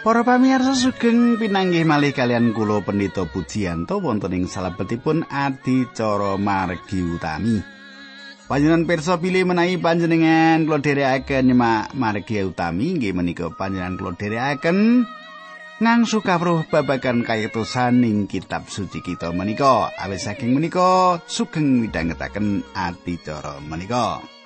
Para 0.00 0.24
pamirsa 0.24 0.72
sugeng 0.72 1.36
pinanggih 1.36 1.84
malih 1.84 2.16
kalian 2.16 2.56
kula 2.56 2.80
Pendito 2.80 3.28
Pujiyanto 3.28 4.00
wonten 4.00 4.32
ing 4.32 4.48
salebetipun 4.48 5.28
adicara 5.28 6.40
margi 6.40 7.04
utami. 7.04 7.60
Panjenengan 8.48 8.88
pirsa 8.88 9.20
pilih 9.20 9.44
menawi 9.44 9.76
panjenengan 9.76 10.64
kula 10.64 10.80
dherekaken 10.80 11.52
nyemak 11.52 11.92
margi 11.92 12.40
utami 12.40 12.96
nggih 12.96 13.12
menika 13.12 13.52
panjenengan 13.52 14.00
kula 14.00 14.16
dherekaken 14.16 15.04
ngangsu 15.84 16.24
kawruh 16.24 16.64
babagan 16.72 17.20
kayetosan 17.20 18.00
ing 18.00 18.24
kitab 18.24 18.72
suci 18.72 19.04
kita 19.04 19.36
menika. 19.36 19.92
Awit 20.00 20.24
saking 20.24 20.56
menika 20.56 21.20
sugeng 21.28 21.84
midhangetaken 21.84 22.64
adicara 22.72 23.60
menika. 23.60 24.39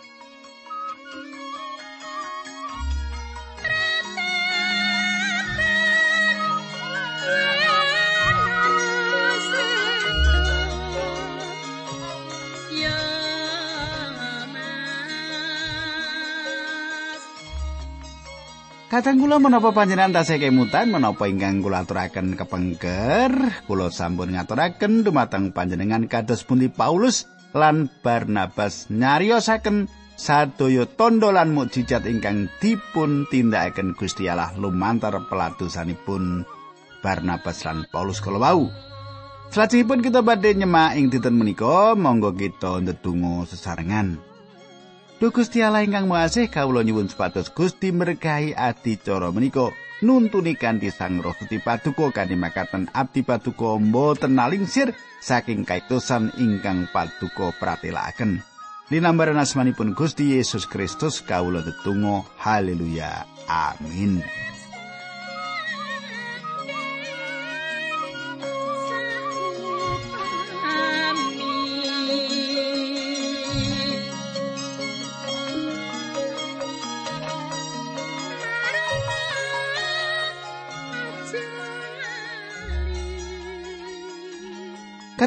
Kadang 18.94 19.18
kula 19.18 19.42
menapa 19.42 19.74
panjenengan 19.74 20.22
tasih 20.22 20.38
kemutan 20.38 20.86
menapa 20.86 21.26
ingkang 21.26 21.66
kula 21.66 21.82
aturaken 21.82 22.38
kepengker 22.38 23.34
kula 23.66 23.90
sampun 23.90 24.30
ngaturaken 24.30 25.02
dumateng 25.02 25.50
panjenengan 25.50 26.06
kados 26.06 26.46
pundi 26.46 26.70
Paulus 26.70 27.26
lan 27.58 27.90
Barnabas 28.06 28.86
nyariosaken 28.94 29.90
sadaya 30.14 30.86
tondo 30.86 31.34
lan 31.34 31.50
mukjizat 31.58 32.06
ingkang 32.06 32.46
dipun 32.62 33.26
tindakaken 33.34 33.98
Gusti 33.98 34.30
Allah 34.30 34.54
lumantar 34.54 35.26
pelatusanipun 35.26 36.46
Barnabas 37.02 37.66
lan 37.66 37.90
Paulus 37.90 38.22
kala 38.22 38.38
wau. 38.38 38.70
Salajengipun 39.50 40.06
kita 40.06 40.22
badhe 40.22 40.54
nyemak 40.54 40.94
ing 40.94 41.10
dinten 41.10 41.34
menika 41.34 41.98
monggo 41.98 42.30
kita 42.30 42.78
ndedonga 42.78 43.42
sesarengan. 43.50 44.33
Duh 45.24 45.32
Gusti 45.32 45.64
Allah 45.64 45.80
ingkang 45.80 46.04
Maha 46.04 46.28
kawula 46.52 46.84
nyuwun 46.84 47.08
supados 47.08 47.48
Gusti 47.48 47.88
berkahi 47.96 48.52
adicara 48.52 49.32
menika. 49.32 49.72
Nuntuni 50.04 50.52
kanthi 50.52 50.92
Sang 50.92 51.16
Roh 51.24 51.32
Suci 51.32 51.64
Paduka 51.64 52.12
kanthi 52.12 52.36
makaten 52.36 52.92
abdi 52.92 53.24
Paduka 53.24 53.80
mboten 53.80 54.36
nalingsir 54.36 54.92
saking 55.24 55.64
kaitosan 55.64 56.28
ingkang 56.36 56.92
Paduka 56.92 57.56
pratelakaken. 57.56 58.44
Linambaran 58.92 59.40
asmanipun 59.40 59.96
Gusti 59.96 60.36
Yesus 60.36 60.68
Kristus 60.68 61.24
kawula 61.24 61.64
tetunggal 61.64 62.28
haleluya. 62.36 63.24
Amin 63.48 64.20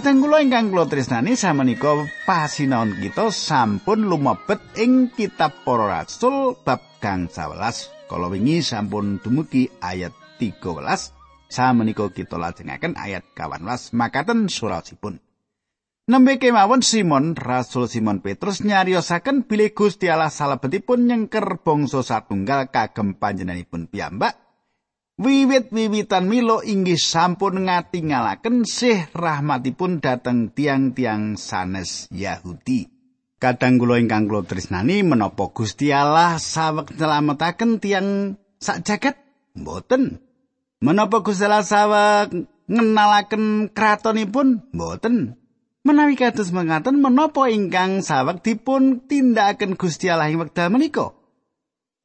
Kadang 0.07 0.23
kula 0.23 0.39
ingkang 0.39 0.71
kula 0.71 0.87
tresnani 0.87 1.35
samenika 1.35 1.91
pasinaon 2.23 2.95
kita 2.95 3.27
sampun 3.27 4.07
lumebet 4.07 4.63
ing 4.79 5.11
kitab 5.11 5.51
Para 5.67 5.99
Rasul 5.99 6.55
bab 6.63 6.79
kang 7.03 7.27
11. 7.27 8.07
Kala 8.07 8.31
wingi 8.31 8.63
sampun 8.63 9.19
dumugi 9.19 9.67
ayat 9.83 10.15
13. 10.39 11.51
Samenika 11.51 12.07
kita 12.07 12.39
lajengaken 12.39 12.95
ayat 12.95 13.27
18 13.35 13.91
makaten 13.99 14.47
surasipun. 14.47 15.19
Nembe 16.07 16.39
kemawon 16.39 16.87
Simon, 16.87 17.35
Rasul 17.35 17.91
Simon 17.91 18.23
Petrus 18.23 18.63
nyariosaken 18.63 19.43
bilih 19.43 19.75
Gusti 19.75 20.07
Allah 20.07 20.31
salebetipun 20.31 21.03
nyengker 21.03 21.59
bangsa 21.67 21.99
satunggal 21.99 22.71
kagem 22.71 23.19
panjenenganipun 23.19 23.91
piyambak 23.91 24.46
Wiwit-wiwitan 25.17 26.29
Milo 26.29 26.61
inggih 26.61 27.01
sampun 27.01 27.65
ngatingalaken 27.65 28.69
sih 28.69 29.09
rahmatipun 29.17 29.97
dhateng 29.97 30.53
tiang-tiang 30.53 31.41
sanes 31.41 32.05
Yahudi. 32.13 32.85
Kadang 33.41 33.81
kula 33.81 33.97
ingkang 33.97 34.29
kula 34.29 34.45
tresnani 34.45 35.01
menapa 35.01 35.49
Gusti 35.49 35.89
Allah 35.89 36.37
saweg 36.37 36.93
nyelametaken 36.93 37.81
tiang 37.81 38.37
sak 38.61 38.85
jagat? 38.85 39.17
Mboten. 39.57 40.21
Menapa 40.85 41.25
Gusti 41.25 41.49
Allah 41.49 41.65
saweg 41.65 42.45
ngenalaken 42.69 43.73
kratonipun? 43.73 44.69
Mboten. 44.69 45.33
Menawi 45.81 46.13
kados 46.13 46.53
mengatakan 46.53 47.01
menapa 47.01 47.49
ingkang 47.49 48.05
saweg 48.05 48.45
dipun 48.45 49.09
tindakaken 49.09 49.81
Gusti 49.81 50.13
Allah 50.13 50.29
ing 50.29 50.37
wekdal 50.37 50.69
menika? 50.69 51.17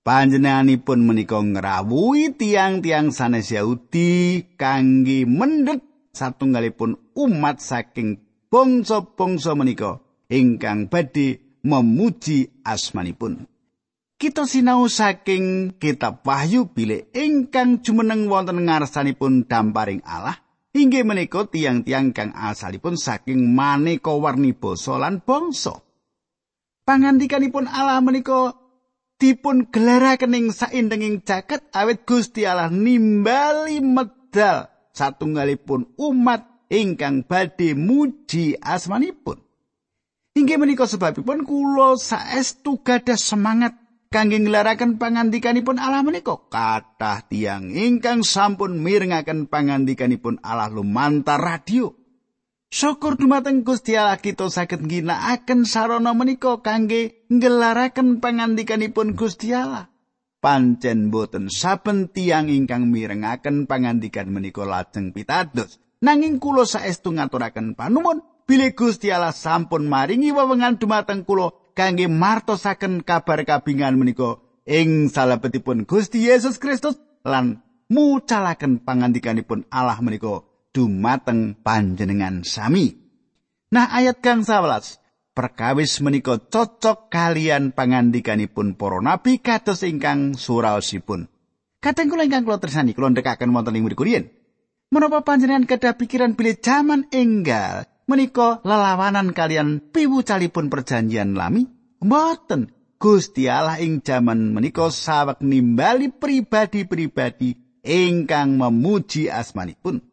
Panjenenganipun 0.02 1.06
menika 1.06 1.38
ngrawuhi 1.38 2.34
tiang-tiang 2.34 3.14
sanes 3.14 3.54
Yahudi 3.54 4.42
kangge 4.58 5.22
mendhet 5.22 5.78
satunggalipun 6.10 6.98
umat 7.14 7.62
saking 7.62 8.18
bangsa-bangsa 8.50 9.54
menika 9.54 10.02
ingkang 10.26 10.90
badhe 10.90 11.38
memuji 11.62 12.50
asmanipun. 12.66 13.46
Kita 14.18 14.42
sinau 14.42 14.90
saking 14.90 15.78
kitab 15.78 16.26
Wahyu 16.26 16.66
bilih 16.66 17.06
ingkang 17.14 17.86
jumeneng 17.86 18.26
wonten 18.26 18.58
ngarsanipun 18.58 19.46
damparing 19.46 20.02
Allah 20.02 20.34
inggih 20.74 21.06
menika 21.06 21.46
tiang-tiang 21.46 22.10
kang 22.10 22.34
asalipun 22.34 22.98
saking 22.98 23.54
maneka 23.54 24.10
warni 24.18 24.50
basa 24.50 24.98
lan 24.98 25.22
bangsa. 25.22 25.78
Pangandikanipun 26.82 27.70
Allah 27.70 28.02
menika 28.02 28.61
dipun 29.22 29.70
gelaraken 29.70 30.34
ing 30.34 30.46
saindenging 30.50 31.22
jaket 31.22 31.62
awit 31.70 32.02
Gusti 32.02 32.42
Allah 32.42 32.74
nimbali 32.74 33.78
medal 33.78 34.66
satunggalipun 34.90 35.94
umat 35.94 36.66
ingkang 36.66 37.22
badhe 37.22 37.78
muji 37.78 38.58
asmanipun. 38.58 39.38
Inggih 40.34 40.58
menika 40.58 40.90
sebabipun 40.90 41.46
kula 41.46 41.94
saestu 41.94 42.82
gadah 42.82 43.14
semangat 43.14 43.78
kangge 44.10 44.42
nglaraken 44.42 44.98
pangandikanipun 44.98 45.78
Allah 45.78 46.02
menika 46.02 46.34
kathah 46.50 47.22
tiang 47.30 47.70
ingkang 47.70 48.26
sampun 48.26 48.82
mirengaken 48.82 49.46
pangandikanipun 49.46 50.42
Allah 50.42 50.66
lumantar 50.66 51.38
radio. 51.38 52.01
Syukur 52.72 53.20
dumateng 53.20 53.68
Gusti 53.68 54.00
Allah 54.00 54.16
kita 54.16 54.48
saged 54.48 54.88
ngginakaken 54.88 55.68
sarana 55.68 56.16
menika 56.16 56.56
kangge 56.64 57.20
ngelaraken 57.28 58.24
pangandikanipun 58.24 59.12
Gusti 59.12 59.52
Allah. 59.52 59.92
Pancen 60.40 61.12
boten 61.12 61.52
saben 61.52 62.08
tiang 62.08 62.48
ingkang 62.48 62.88
mirengaken 62.88 63.68
pangandikan 63.68 64.32
menika 64.32 64.64
lajeng 64.64 65.12
pitados. 65.12 65.84
Nanging 66.00 66.40
kula 66.40 66.64
saestu 66.64 67.12
ngaturaken 67.12 67.76
panuwun 67.76 68.24
bilih 68.48 68.72
Gusti 68.72 69.12
Allah 69.12 69.36
sampun 69.36 69.84
maringi 69.84 70.32
wewengan 70.32 70.80
dumateng 70.80 71.28
kula 71.28 71.52
kangge 71.76 72.08
martosaken 72.08 73.04
kabar 73.04 73.44
kabingan 73.44 74.00
menika 74.00 74.40
ing 74.64 75.12
salebetipun 75.12 75.84
Gusti 75.84 76.24
Yesus 76.24 76.56
Kristus 76.56 76.96
lan 77.20 77.60
mucalaken 77.92 78.80
pangandikanipun 78.80 79.68
Allah 79.68 80.00
menika 80.00 80.40
dumateng 80.72 81.60
panjenengan 81.60 82.42
sami. 82.42 82.96
Nah 83.72 83.88
ayat 83.92 84.24
kang 84.24 84.44
11 84.44 85.00
perkawis 85.32 86.00
menika 86.04 86.36
cocok 86.36 87.08
kalian 87.08 87.72
pangandikanipun 87.72 88.76
para 88.76 89.00
nabi 89.00 89.40
kados 89.40 89.84
ingkang 89.84 90.36
suraosipun. 90.36 91.28
Kadang 91.80 92.08
kula 92.12 92.28
ingkang 92.28 92.44
kula 92.44 92.60
tresnani 92.60 92.92
kula 92.92 93.12
ndekaken 93.12 93.52
wonten 93.52 93.76
ing 93.76 93.84
mriku 93.84 94.04
Menapa 94.92 95.24
panjenengan 95.24 95.64
kedah 95.64 95.96
pikiran 95.96 96.36
bilih 96.36 96.60
jaman 96.60 97.08
enggal 97.16 97.88
menika 98.04 98.60
lelawanan 98.60 99.32
kalian 99.32 99.80
piwucalipun 99.88 100.68
perjanjian 100.68 101.32
lami? 101.32 101.64
Mboten. 102.04 102.76
Gusti 103.02 103.50
Allah 103.50 103.82
ing 103.82 103.98
jaman 104.04 104.54
menika 104.54 104.86
sawek 104.86 105.42
nimbali 105.42 106.14
pribadi-pribadi 106.14 107.82
ingkang 107.82 108.54
memuji 108.54 109.26
asmanipun. 109.26 110.11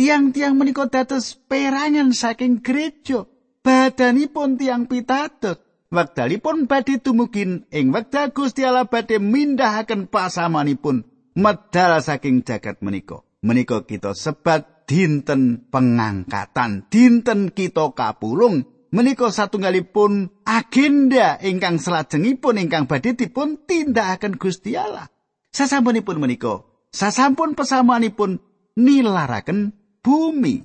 Tiang-tiang 0.00 0.56
menika 0.56 0.88
dados 0.88 1.36
perangan 1.44 2.16
saking 2.16 2.64
gereja. 2.64 3.28
Badanipun 3.60 4.56
tiang 4.56 4.88
pitados. 4.88 5.60
Wekdalipun 5.92 6.64
badhe 6.64 7.04
tumugin 7.04 7.68
ing 7.68 7.92
wekdal 7.92 8.32
Gusti 8.32 8.64
Allah 8.64 8.88
badhe 8.88 9.20
mindahaken 9.20 10.08
pasamanipun 10.08 11.04
medal 11.36 12.00
saking 12.00 12.40
jagat 12.48 12.80
menika. 12.80 13.20
Menika 13.44 13.84
kita 13.84 14.16
sebat 14.16 14.88
dinten 14.88 15.68
pengangkatan, 15.68 16.88
dinten 16.88 17.52
kita 17.52 17.92
kapulung. 17.92 18.64
Menika 18.96 19.28
satunggalipun 19.28 20.32
agenda 20.48 21.36
ingkang 21.44 21.76
salajengipun 21.76 22.56
ingkang 22.56 22.88
badhe 22.88 23.12
dipun 23.12 23.68
tindakaken 23.68 24.40
Gusti 24.40 24.80
Allah. 24.80 25.12
Sasampunipun 25.52 26.16
menika 26.16 26.64
sasampun 26.88 27.52
pesamuanipun 27.52 28.40
nilaraken 28.80 29.79
bumi. 30.04 30.64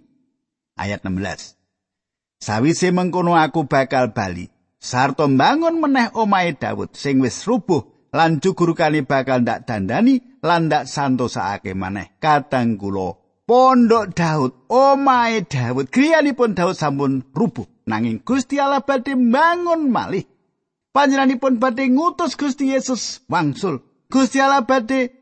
Ayat 0.76 1.04
16. 1.08 1.56
Sawise 2.40 2.92
mengkono 2.92 3.36
aku 3.36 3.66
bakal 3.68 4.12
bali. 4.12 4.52
Sarta 4.76 5.26
mbangun 5.26 5.82
meneh 5.82 6.14
omahe 6.14 6.54
Daud 6.54 6.94
sing 6.94 7.18
wis 7.24 7.42
rubuh 7.48 7.90
lan 8.14 8.38
jugurukane 8.38 9.02
bakal 9.02 9.42
ndak 9.42 9.66
dandani 9.66 10.22
lan 10.46 10.70
ndak 10.70 10.86
santosake 10.86 11.74
maneh. 11.74 12.20
Kadang 12.22 12.78
kula 12.78 13.18
pondok 13.50 14.14
Daud 14.14 14.52
omahe 14.70 15.48
Daud 15.48 15.90
griyanipun 15.90 16.54
Daud 16.54 16.76
sampun 16.78 17.24
rubuh. 17.34 17.66
Nanging 17.86 18.22
Gusti 18.26 18.58
Allah 18.58 18.82
badhe 18.82 19.14
mbangun 19.14 19.90
malih. 19.90 20.26
Panjenenganipun 20.94 21.62
badhe 21.62 21.86
ngutus 21.90 22.34
Gusti 22.38 22.74
Yesus 22.74 23.26
wangsul. 23.30 23.82
Gusti 24.10 24.38
Allah 24.42 24.66
badhe 24.66 25.14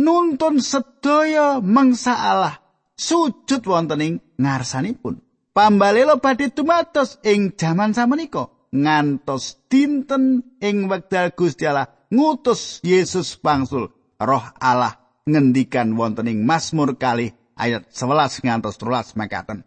nuntun 0.00 0.64
sedaya 0.64 1.60
mangsa 1.60 2.16
Allah 2.16 2.59
sujud 3.00 3.64
wonten 3.64 4.04
ing 4.04 4.14
ngarsanipun. 4.36 5.24
Pambalela 5.56 6.20
badhe 6.20 6.52
tumatos 6.52 7.16
ing 7.24 7.56
jaman 7.56 7.96
samenika 7.96 8.52
ngantos 8.70 9.58
dinten 9.66 10.44
ing 10.60 10.86
wekdal 10.86 11.32
Gusti 11.34 11.66
Allah 11.66 11.90
ngutus 12.12 12.78
Yesus 12.86 13.34
pangsul 13.40 13.90
Roh 14.20 14.44
Allah 14.60 15.00
ngendikan 15.26 15.96
wonten 15.98 16.30
ing 16.30 16.46
Mazmur 16.46 16.94
kali 17.00 17.32
ayat 17.56 17.88
11 17.90 18.46
ngantos 18.46 18.76
13 18.78 19.18
makaten. 19.18 19.64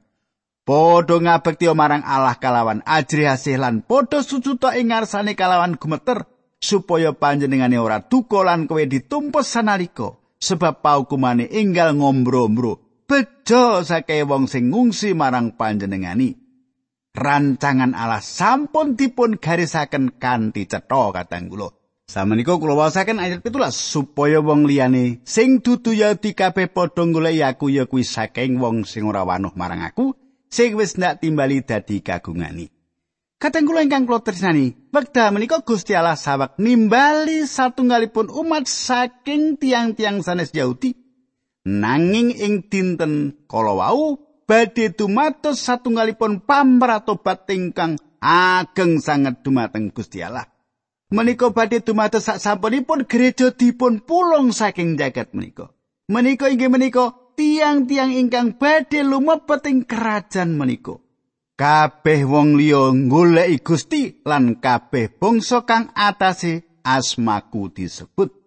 Podho 0.64 1.20
ngabekti 1.20 1.68
marang 1.76 2.08
Allah 2.08 2.40
kalawan 2.40 2.80
ajri 2.88 3.28
asih 3.28 3.60
lan 3.60 3.84
podho 3.84 4.24
sujud 4.24 4.64
ing 4.72 4.96
ngarsane 4.96 5.36
kalawan 5.36 5.76
gumeter 5.76 6.24
supaya 6.64 7.12
panjenengane 7.12 7.76
ora 7.76 8.00
duka 8.00 8.40
lan 8.48 8.72
kowe 8.72 8.80
ditumpes 8.80 9.52
sanalika 9.52 10.16
sebab 10.40 10.80
paukumane 10.80 11.52
enggal 11.52 11.92
ngombro-ombro 12.00 12.83
bejo 13.14 13.86
sake 13.86 14.26
wong 14.26 14.50
sing 14.50 14.74
ngungsi 14.74 15.14
marang 15.14 15.54
panjenengani. 15.54 16.34
Rancangan 17.14 17.94
Allah 17.94 18.26
sampun 18.26 18.98
dipun 18.98 19.38
garisaken 19.38 20.18
kanthi 20.18 20.66
cetha 20.66 21.14
katang 21.14 21.46
kula. 21.46 21.70
Samenika 22.10 22.58
kula 22.58 22.74
wasaken 22.74 23.22
ayat 23.22 23.46
17 23.46 23.70
supaya 23.70 24.42
wong 24.42 24.66
liyane 24.66 25.22
sing 25.30 25.62
dudu 25.62 25.94
Yahudi 25.94 26.34
kabeh 26.34 26.74
padha 26.74 27.06
golek 27.06 27.38
aku 27.46 27.70
ya 27.70 27.86
kuwi 27.86 28.02
saking 28.02 28.58
wong 28.58 28.82
sing 28.82 29.06
ora 29.06 29.22
wanuh 29.22 29.54
marang 29.54 29.86
aku 29.86 30.18
sing 30.50 30.74
wis 30.74 30.98
ndak 30.98 31.22
timbali 31.22 31.62
dadi 31.62 32.02
kagungani. 32.02 32.66
Katang 33.38 33.70
kula 33.70 33.86
ingkang 33.86 34.10
kula 34.10 34.26
tresnani, 34.26 34.74
wekdal 34.90 35.30
menika 35.38 35.62
Gusti 35.62 35.94
Allah 35.94 36.18
sawek 36.18 36.58
nimbali 36.58 37.46
satunggalipun 37.46 38.34
umat 38.34 38.66
saking 38.66 39.62
tiang-tiang 39.62 40.26
sanes 40.26 40.50
Yahudi 40.50 41.03
Nanging 41.64 42.36
ing 42.36 42.68
dinten 42.68 43.48
kala 43.48 43.72
wau 43.80 44.20
badhe 44.44 44.92
dumados 44.92 45.64
satunggalipun 45.64 46.44
pamratobat 46.44 47.48
ingkang 47.48 47.96
ageng 48.20 49.00
sanget 49.00 49.40
dumateng 49.48 49.96
Gusti 49.96 50.20
Allah. 50.20 50.44
Menika 51.08 51.56
badhe 51.56 51.80
dumados 51.80 52.28
sak 52.28 52.44
sampunipun 52.44 53.08
gereja 53.08 53.56
dipun 53.56 54.04
pulung 54.04 54.52
saking 54.52 55.00
jagat 55.00 55.32
menika. 55.32 55.72
Menika 56.12 56.52
inggih 56.52 56.68
menika 56.68 57.16
tiang-tiang 57.40 58.12
ingkang 58.12 58.60
badhe 58.60 59.00
lumebet 59.00 59.64
ing 59.64 59.88
kerajaan 59.88 60.60
menika. 60.60 61.00
Kabeh 61.56 62.28
wong 62.28 62.60
liya 62.60 62.92
goleki 63.08 63.64
Gusti 63.64 64.20
lan 64.28 64.60
kabeh 64.60 65.16
bangsa 65.16 65.64
kang 65.64 65.96
atase 65.96 66.84
asmaku 66.84 67.72
disebut. 67.72 68.43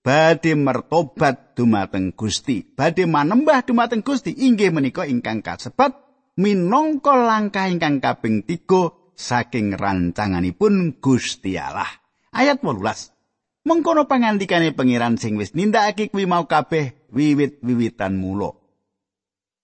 Badhe 0.00 0.56
mertobat 0.56 1.52
dumateng 1.56 2.16
Gusti, 2.16 2.64
badhe 2.64 3.04
manembah 3.04 3.64
dumateng 3.64 4.00
Gusti 4.00 4.32
inggih 4.32 4.72
menika 4.72 5.04
ingkang 5.04 5.44
kasebat 5.44 5.92
minangka 6.40 7.16
langkah 7.16 7.68
ingkang 7.68 8.00
kaping 8.00 8.48
tiga 8.48 8.96
saking 9.12 9.76
rancanganipun 9.76 10.96
Gusti 10.98 11.60
Allah. 11.60 11.88
Ayat 12.32 12.64
18. 12.64 13.68
Mengkono 13.68 14.08
pangandikane 14.08 14.72
pangeran 14.72 15.20
sing 15.20 15.36
wis 15.36 15.52
nindakake 15.52 16.08
kuwi 16.08 16.24
mau 16.24 16.48
kabeh 16.48 17.12
wiwit-wiwitan 17.12 18.16
mula. 18.16 18.56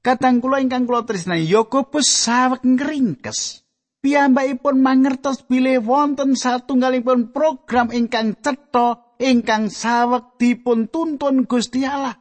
Katang 0.05 0.45
kula 0.45 0.61
ingkang 0.61 0.85
kula 0.85 1.09
tresnani 1.09 1.49
Yakobus 1.49 2.05
sawek 2.05 2.61
ngringkes. 2.63 3.65
Piyambakipun 4.05 4.85
mangertos 4.85 5.43
bilih 5.49 5.83
wonten 5.83 6.37
satunggalipun 6.37 7.33
program 7.33 7.89
ingkang 7.91 8.37
cetha 8.39 9.06
ingkang 9.21 9.73
sawek 9.73 10.41
dipun 10.41 10.89
tuntun 10.89 11.45
Gusti 11.49 11.85
Allah. 11.85 12.17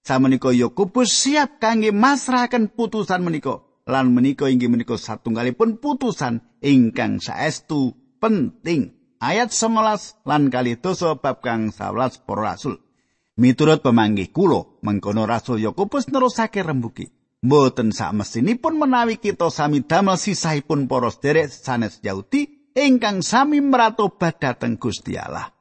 Samenika 0.00 0.48
Yakobus 0.50 1.12
siap 1.12 1.60
kangge 1.60 1.92
masrahaken 1.92 2.72
putusan 2.72 3.20
menika 3.20 3.60
lan 3.84 4.16
menika 4.16 4.48
inggih 4.48 4.72
menika 4.72 4.96
satunggalipun 4.96 5.76
putusan 5.76 6.40
ingkang 6.64 7.20
saestu 7.20 7.92
penting. 8.16 8.96
Ayat 9.20 9.52
11 9.52 10.24
lan 10.24 10.48
kali 10.48 10.80
dosa 10.80 11.12
bab 11.20 11.44
kang 11.44 11.68
11 11.68 12.24
para 12.24 12.56
rasul. 12.56 12.80
Miturut 13.36 13.84
pemanggih 13.84 14.32
kula, 14.32 14.80
mengkono 14.80 15.28
rasul 15.28 15.60
Yakobus 15.60 16.08
nerusake 16.08 16.64
rembuki. 16.64 17.12
Mboten 17.40 17.92
sak 17.92 18.12
mesinipun 18.16 18.76
menawi 18.76 19.16
kita 19.16 19.48
sami 19.48 19.80
damel 19.84 20.20
sisahipun 20.20 20.84
para 20.84 21.08
sederek 21.08 21.48
sanes 21.48 22.00
Yahudi 22.04 22.72
ingkang 22.76 23.24
sami 23.24 23.64
meratobat 23.64 24.40
dhateng 24.40 24.76
Gusti 24.76 25.16
Allah. 25.16 25.59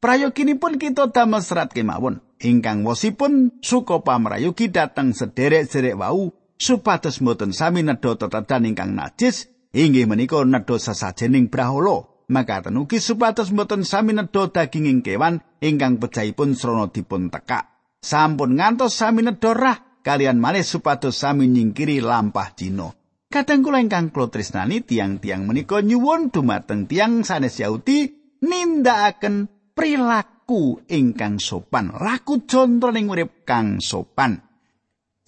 Prayoginipun 0.00 0.80
kita 0.80 1.12
damel 1.12 1.44
serat 1.44 1.76
kemawon. 1.76 2.24
Ingkang 2.40 2.88
wosipun 2.88 3.60
suka 3.60 4.00
pamrayogi 4.00 4.72
dateng 4.72 5.12
sederek-sederek 5.12 6.00
wau 6.00 6.32
supados 6.56 7.20
mboten 7.20 7.52
sami 7.52 7.84
nedha 7.84 8.16
tetedan 8.16 8.64
ingkang 8.64 8.96
najis 8.96 9.52
inggih 9.76 10.08
menika 10.08 10.40
nedha 10.40 10.80
sesajening 10.80 11.52
brahala. 11.52 12.08
Makaten 12.32 12.80
ugi 12.80 12.96
supados 12.96 13.52
mboten 13.52 13.84
sami 13.84 14.16
nedha 14.16 14.48
daginging 14.48 15.04
kewan 15.04 15.44
ingkang 15.60 16.00
pejahipun 16.00 16.56
srana 16.56 16.88
dipun 16.88 17.28
tekak. 17.28 17.68
Sampun 18.00 18.56
ngantos 18.56 18.96
sami 18.96 19.20
nedha 19.20 19.52
rah 19.52 20.00
kalian 20.00 20.40
malih 20.40 20.64
supados 20.64 21.20
sami 21.20 21.44
nyingkiri 21.44 22.00
lampah 22.00 22.56
dina. 22.56 22.88
Kadang 23.28 23.60
kula 23.60 23.84
ingkang 23.84 24.16
kula 24.16 24.32
tresnani 24.32 24.80
tiang-tiang 24.80 25.44
menika 25.44 25.84
nyuwun 25.84 26.32
dumateng 26.32 26.88
tiang 26.88 27.20
sanes 27.20 27.60
Yahudi 27.60 28.16
nindakaken 28.40 29.59
prilaku 29.72 30.82
ingkang 30.90 31.38
sopan, 31.38 31.94
laku 31.94 32.44
contoh 32.44 32.90
ing 32.94 33.08
urip 33.08 33.46
kang 33.46 33.78
sopan. 33.78 34.50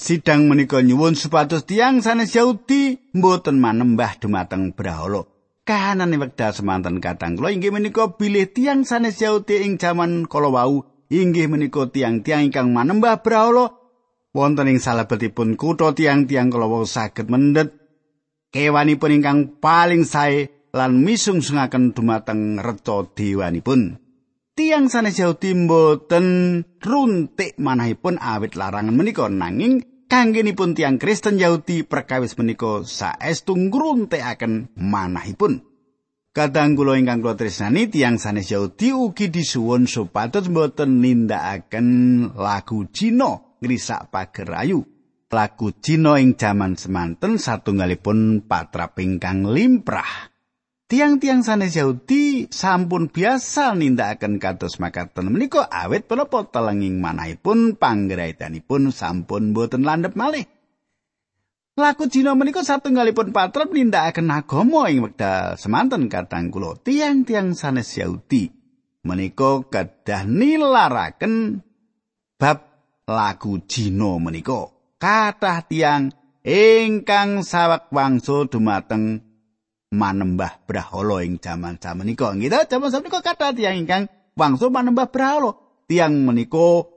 Sidang 0.03 0.51
menika 0.51 0.83
nyuwun 0.83 1.15
supados 1.15 1.63
tiang 1.63 2.03
sanes 2.03 2.35
Yahudi 2.35 3.15
mboten 3.15 3.63
manembah 3.63 4.19
dumateng 4.19 4.75
brahala. 4.75 5.23
Kahanane 5.63 6.19
wekdal 6.19 6.51
semanten 6.51 6.99
kadang 6.99 7.39
kula 7.39 7.55
inggih 7.55 7.71
menika 7.71 8.11
bilih 8.19 8.51
tiang 8.51 8.83
sanes 8.83 9.23
Yahudi 9.23 9.63
ing 9.63 9.79
jaman 9.79 10.27
kala 10.27 10.51
wau 10.51 10.83
inggih 11.07 11.47
menika 11.47 11.87
tiang-tiang 11.87 12.51
ingkang 12.51 12.75
manembah 12.75 13.23
brahala 13.23 13.71
wonten 14.35 14.75
ing 14.75 14.83
salebetipun 14.83 15.55
kutha 15.55 15.95
tiang-tiang 15.95 16.51
kala 16.51 16.67
wau 16.67 16.83
saged 16.83 17.31
mendhet 17.31 17.71
kewanipun 18.51 19.23
ingkang 19.23 19.63
paling 19.63 20.03
sae 20.03 20.51
lan 20.75 20.99
misungsungaken 20.99 21.95
dumateng 21.95 22.59
reca 22.59 23.07
dewanipun. 23.15 24.02
Tiang 24.63 24.87
sanes 24.87 25.19
Yahudi 25.19 25.59
mboten 25.59 26.63
runtik 26.79 27.59
manahipun 27.59 28.15
awit 28.23 28.55
larangan 28.55 28.95
menika 28.95 29.27
nanging 29.27 30.07
kanggenipun 30.07 30.79
tiang 30.79 31.03
Kristen 31.03 31.35
Yahudi 31.35 31.83
perkawis 31.83 32.39
menika 32.39 32.87
saestu 32.87 33.59
ngruntikaken 33.59 34.71
manahipun. 34.79 35.67
Kadang 36.31 36.79
kula 36.79 36.95
ingkang 36.95 37.27
kula 37.27 37.35
tresnani 37.35 37.91
tiang 37.91 38.23
sanes 38.23 38.55
Yahudi 38.55 38.95
ugi 38.95 39.35
disuwun 39.35 39.91
supados 39.91 40.47
mboten 40.47 41.03
nindakaken 41.03 42.31
lagu 42.39 42.87
Cina 42.95 43.59
ngrisak 43.59 44.15
pager 44.15 44.47
ayu. 44.55 44.87
Lagu 45.27 45.75
Cina 45.83 46.23
ing 46.23 46.39
jaman 46.39 46.79
semanten 46.79 47.35
satunggalipun 47.35 48.47
patrap 48.47 48.95
ingkang 49.03 49.43
limprah. 49.43 50.32
Tiang-tiang 50.93 51.41
sanes 51.41 51.73
Yahudi 51.73 52.53
sampun 52.53 53.09
biasa 53.09 53.73
nindakaken 53.73 54.37
kados 54.37 54.77
makaten 54.77 55.33
menika 55.33 55.65
awet 55.65 56.05
menapa 56.05 56.45
telenging 56.53 57.01
manahipun 57.01 57.81
panggraitanipun 57.81 58.93
sampun 58.93 59.57
boten 59.57 59.89
landhep 59.89 60.13
malih. 60.13 60.45
Laku 61.81 62.13
Cina 62.13 62.37
menika 62.37 62.61
satunggalipun 62.61 63.33
patrap 63.33 63.73
nindakaken 63.73 64.37
agama 64.37 64.93
ing 64.93 65.01
wekdal 65.01 65.57
semanten 65.57 66.13
kadang 66.13 66.53
kula 66.53 66.77
tiang-tiang 66.77 67.57
sanes 67.57 67.89
Yahudi 67.97 68.53
menika 69.01 69.65
gadah 69.65 70.29
nilaraken 70.29 71.65
bab 72.37 72.69
lagu 73.09 73.65
Cina 73.65 74.21
menika. 74.21 74.69
Kathah 75.01 75.65
tiang 75.65 76.13
ingkang 76.45 77.41
sawak 77.49 77.89
wangsul 77.89 78.53
dumateng 78.53 79.32
manembah 79.93 80.65
brahala 80.65 81.21
ing 81.21 81.37
jaman-jaman 81.37 82.09
menika. 82.09 82.33
Nggih, 82.33 82.65
jaman 82.67 82.89
menika 82.89 83.21
kathah 83.21 83.53
tiyang 83.53 83.85
ingkang 83.85 84.09
wangsul 84.33 84.73
manembah 84.73 85.13
brahala. 85.13 85.61
Tiang 85.87 86.25
menika 86.25 86.89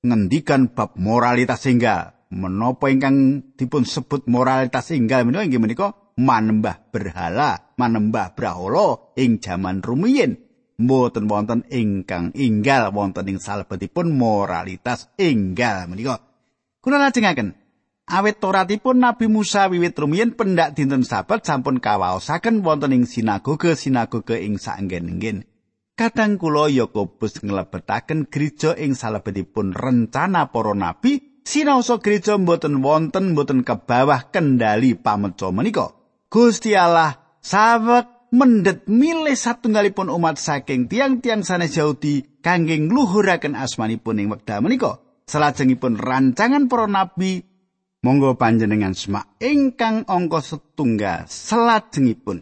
ngendikan 0.00 0.72
bab 0.72 0.96
moralitas 0.96 1.68
enggal. 1.68 2.16
Menapa 2.32 2.88
ingkang 2.88 3.44
dipun 3.56 3.84
sebut 3.84 4.24
moralitas 4.24 4.88
enggal 4.96 5.28
menika 5.28 5.44
inggih 5.44 5.60
menika 5.60 5.86
manembah 6.16 6.80
berhala, 6.88 7.76
manembah 7.76 8.32
brahala 8.32 9.12
ing 9.20 9.38
jaman 9.44 9.84
rumiyin. 9.84 10.40
Mboten 10.78 11.26
wonten 11.26 11.66
ingkang 11.74 12.30
enggal 12.38 12.94
wonten 12.94 13.26
ing 13.26 13.42
salebetipun 13.42 14.14
moralitas 14.14 15.10
enggal 15.18 15.90
menika. 15.90 16.22
Kula 16.78 17.02
lajengaken 17.02 17.57
awit 18.08 18.40
Toratipun 18.40 19.04
Nabi 19.04 19.28
Musa 19.28 19.68
wiwit 19.68 19.94
rumiyin 19.94 20.32
pendak 20.32 20.72
dinten 20.72 21.04
Sabat 21.04 21.44
sampun 21.44 21.78
kawaosaken 21.78 22.64
wonten 22.64 22.96
ing 22.96 23.04
sinagoge-sinagoge 23.04 24.40
ing 24.40 24.56
saenggen-enggen. 24.56 25.44
Kadang 25.98 26.38
kula 26.38 26.70
Yakobus 26.70 27.42
nglebetaken 27.42 28.30
gereja 28.30 28.72
ing 28.78 28.94
salebetipun 28.94 29.74
rencana 29.74 30.48
para 30.54 30.70
nabi, 30.70 31.42
sinaosa 31.42 31.98
gereja 31.98 32.38
mboten 32.38 32.80
wonten 32.80 33.34
mboten 33.34 33.66
kebawah 33.66 34.30
kendali 34.30 34.94
pameca 34.94 35.50
menika. 35.50 35.92
Gusti 36.30 36.78
Allah 36.78 37.18
sawek 37.42 38.30
mendet 38.30 38.84
milih 38.86 39.34
satunggalipun 39.34 40.12
umat 40.12 40.36
saking 40.36 40.86
tiang-tiang 40.86 41.42
sanes 41.42 41.74
Yahudi 41.74 42.44
kangge 42.44 42.78
ngluhuraken 42.78 43.56
asmanipun 43.56 44.20
ing 44.22 44.28
wekdal 44.30 44.62
menika. 44.62 45.02
Salajengipun 45.28 46.00
rancangan 46.00 46.72
para 46.72 46.88
nabi 46.88 47.47
monggo 48.08 48.40
panjenengan 48.40 48.96
semak 48.96 49.36
ingkang 49.36 50.08
angka 50.08 50.40
setunggal 50.40 51.28
salajengipun. 51.28 52.40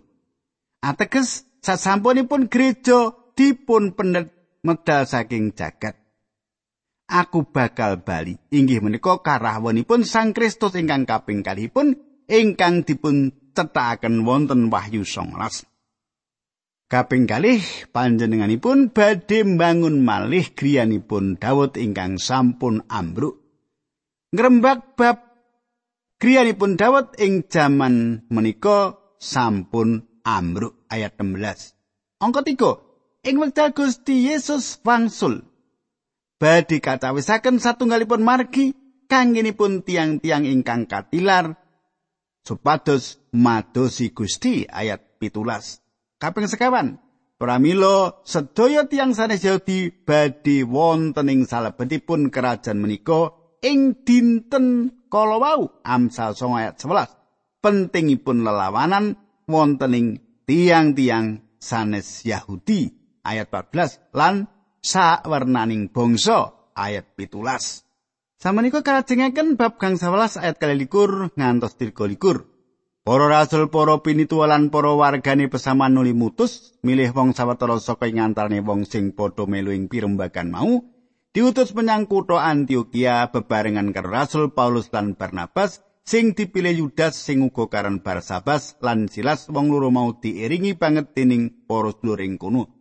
Ateges 0.78 1.42
sasampunipun 1.58 2.46
gereja 2.46 3.10
dipun 3.34 3.98
pendet 3.98 4.30
medal 4.62 5.02
saking 5.10 5.58
jagat. 5.58 5.98
Aku 7.10 7.50
bakal 7.50 8.06
bali 8.06 8.38
inggih 8.54 8.78
menika 8.78 9.18
karawonipun 9.18 10.06
Sang 10.06 10.30
Kristus 10.30 10.78
ingkang 10.78 11.02
kaping 11.02 11.42
kalihipun 11.42 11.98
ingkang 12.30 12.86
dipun 12.86 13.34
cetakaken 13.50 14.22
wonten 14.22 14.70
Wahyu 14.70 15.02
19. 15.02 15.34
Kaping 16.86 17.26
kalih 17.26 17.66
panjenenganipun 17.90 18.94
badhe 18.94 19.42
mbangun 19.42 20.06
malih 20.06 20.46
griyanipun 20.54 21.42
Daud 21.42 21.74
ingkang 21.74 22.22
sampun 22.22 22.86
ambruk. 22.86 23.42
Ngrembak 24.30 24.94
bab 24.94 25.25
griyanipun 26.16 26.80
Daud 26.80 27.16
ing 27.20 27.44
jaman 27.48 28.24
menika 28.32 28.96
sampun 29.20 30.08
ambruk 30.24 30.88
ayat 30.88 31.16
16. 31.20 31.76
Angka 32.24 32.40
3 32.40 33.28
ing 33.28 33.36
wekdal 33.42 33.76
Gusti 33.76 34.32
Yesus 34.32 34.80
wangsul 34.80 35.44
badhe 36.40 36.80
kacawisaken 36.80 37.60
satunggalipun 37.60 38.24
margi 38.24 38.72
kangenipun 39.10 39.84
tiang-tiang 39.84 40.48
ingkang 40.48 40.88
katilar 40.88 41.60
supados 42.46 43.20
madosi 43.36 44.16
Gusti 44.16 44.64
ayat 44.64 45.20
pitulas 45.20 45.84
kaping 46.16 46.48
sekawan 46.48 46.96
pramila 47.36 48.24
sedaya 48.24 48.88
tiang 48.88 49.12
sanes 49.12 49.44
Yahudi 49.44 49.92
badhe 49.92 50.64
wonten 50.64 51.28
ing 51.28 51.44
salebetipun 51.44 52.32
kerajaan 52.32 52.80
menika 52.80 53.36
ing 53.60 54.00
dinten 54.06 54.95
kala 55.08 55.36
wau 55.38 55.60
Amsal 55.82 56.34
9 56.34 56.60
ayat 56.60 56.74
11 56.78 57.16
pentingipun 57.64 58.46
lelawanan 58.46 59.18
wonten 59.50 59.92
ing 59.94 60.06
tiang-tiang 60.46 61.42
sanes 61.58 62.22
Yahudi 62.22 62.94
ayat 63.26 63.50
14 63.50 64.14
lan 64.14 64.46
sawernaning 64.78 65.90
bangsa 65.90 66.54
ayat 66.78 67.18
17. 67.18 67.82
Samenika 68.36 68.84
kalajengaken 68.86 69.58
bab 69.58 69.80
gang 69.80 69.98
11 69.98 70.38
ayat 70.38 70.56
21 70.62 71.34
ngantos 71.34 71.74
23. 71.74 72.56
Para 73.06 73.30
rasul, 73.30 73.70
para 73.70 74.02
pinituwa 74.02 74.50
lan 74.50 74.66
para 74.70 74.90
wargane 74.90 75.46
pesaman 75.46 75.94
nuli 75.94 76.10
mutus 76.10 76.74
milih 76.82 77.14
wong 77.14 77.38
sawetara 77.38 77.78
saka 77.78 78.10
ing 78.10 78.18
antarane 78.18 78.58
wong 78.66 78.82
sing 78.82 79.14
padha 79.14 79.46
melu 79.46 79.70
ing 79.70 79.86
pirembagan 79.86 80.50
mau 80.50 80.82
diutus 81.36 81.76
menyang 81.76 82.08
kutha 82.08 82.40
Antioquia 82.48 83.28
bebarengan 83.28 83.92
karo 83.92 84.08
Rasul 84.08 84.56
Paulus 84.56 84.88
lan 84.88 85.20
Barnabas 85.20 85.84
sing 86.00 86.32
dipilih 86.32 86.88
Yudas 86.88 87.12
sing 87.12 87.44
uga 87.44 87.68
karan 87.68 88.00
Barsabas 88.00 88.80
lan 88.80 89.12
Silas 89.12 89.44
wong 89.52 89.68
loro 89.68 89.92
mau 89.92 90.16
diiringi 90.16 90.80
banget 90.80 91.12
dening 91.12 91.68
para 91.68 91.92
sedulur 91.92 92.24
ing 92.24 92.40
kono. 92.40 92.72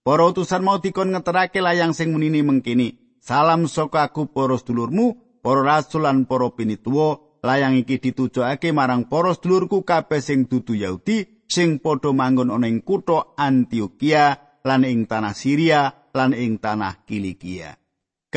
Para 0.00 0.24
utusan 0.24 0.64
mau 0.64 0.80
dikon 0.80 1.12
ngeterake 1.12 1.60
layang 1.60 1.92
sing 1.92 2.16
munini 2.16 2.40
mengkini. 2.40 3.20
Salam 3.20 3.68
saka 3.68 4.08
aku 4.08 4.32
para 4.32 4.56
sedulurmu, 4.56 5.36
para 5.44 5.60
rasul 5.60 6.08
lan 6.08 6.24
para 6.24 6.48
pinituwa. 6.56 7.20
Layang 7.44 7.76
iki 7.76 8.00
ditujokake 8.00 8.72
marang 8.72 9.12
para 9.12 9.36
sedulurku 9.36 9.84
kabeh 9.84 10.24
sing 10.24 10.48
dudu 10.48 10.80
Yahudi 10.80 11.44
sing 11.44 11.76
padha 11.76 12.16
manggon 12.16 12.48
ana 12.48 12.72
ing 12.72 12.80
kutha 12.80 13.36
Antioquia 13.36 14.56
lan 14.64 14.88
ing 14.88 15.04
tanah 15.04 15.36
Syria 15.36 16.08
lan 16.16 16.32
ing 16.32 16.56
tanah 16.56 17.04
Kilikia. 17.04 17.76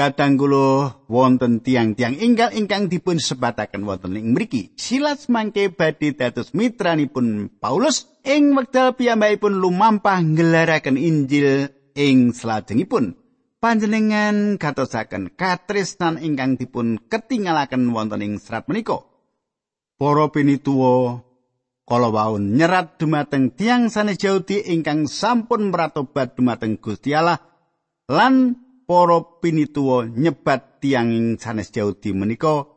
Kadang 0.02 0.34
kula 0.34 0.98
wonten 1.14 1.62
tiang-tiang 1.62 2.18
ingkang 2.18 2.58
ingkang 2.58 2.90
dipun 2.90 3.22
sebataken 3.22 3.86
wonten 3.86 4.18
ing 4.18 4.34
mriki. 4.34 4.74
Silas 4.74 5.30
mangke 5.30 5.70
badhe 5.70 6.18
dados 6.18 6.58
mitranipun 6.58 7.54
Paulus 7.62 8.10
ing 8.26 8.58
wekdal 8.58 8.98
piyambakipun 8.98 9.62
lumampah 9.62 10.26
ngelaraken 10.26 10.98
Injil 10.98 11.70
ing 11.94 12.34
salajengipun. 12.34 13.14
Panjenengan 13.62 14.58
gatosaken 14.58 15.38
katresnan 15.38 16.18
ingkang 16.18 16.58
dipun 16.58 16.98
ketinggalaken 17.06 17.94
wonten 17.94 18.26
ing 18.26 18.42
serat 18.42 18.66
menika. 18.66 19.06
Para 20.02 20.34
pinituwa 20.34 21.22
kala 21.86 22.10
waun 22.10 22.58
nyerat 22.58 22.98
dumateng 22.98 23.54
tiang 23.54 23.94
sanes 23.94 24.18
Yahudi 24.18 24.66
ingkang 24.66 25.06
sampun 25.06 25.70
meratobat 25.70 26.34
dumateng 26.34 26.82
Gusti 26.82 27.14
Allah 27.14 27.38
lan 28.10 28.61
para 28.92 29.24
pinituwa 29.40 30.04
nyebat 30.04 30.84
tiang 30.84 31.16
ing 31.16 31.40
sanes 31.40 31.72
Yahudi 31.72 32.12
menika 32.12 32.68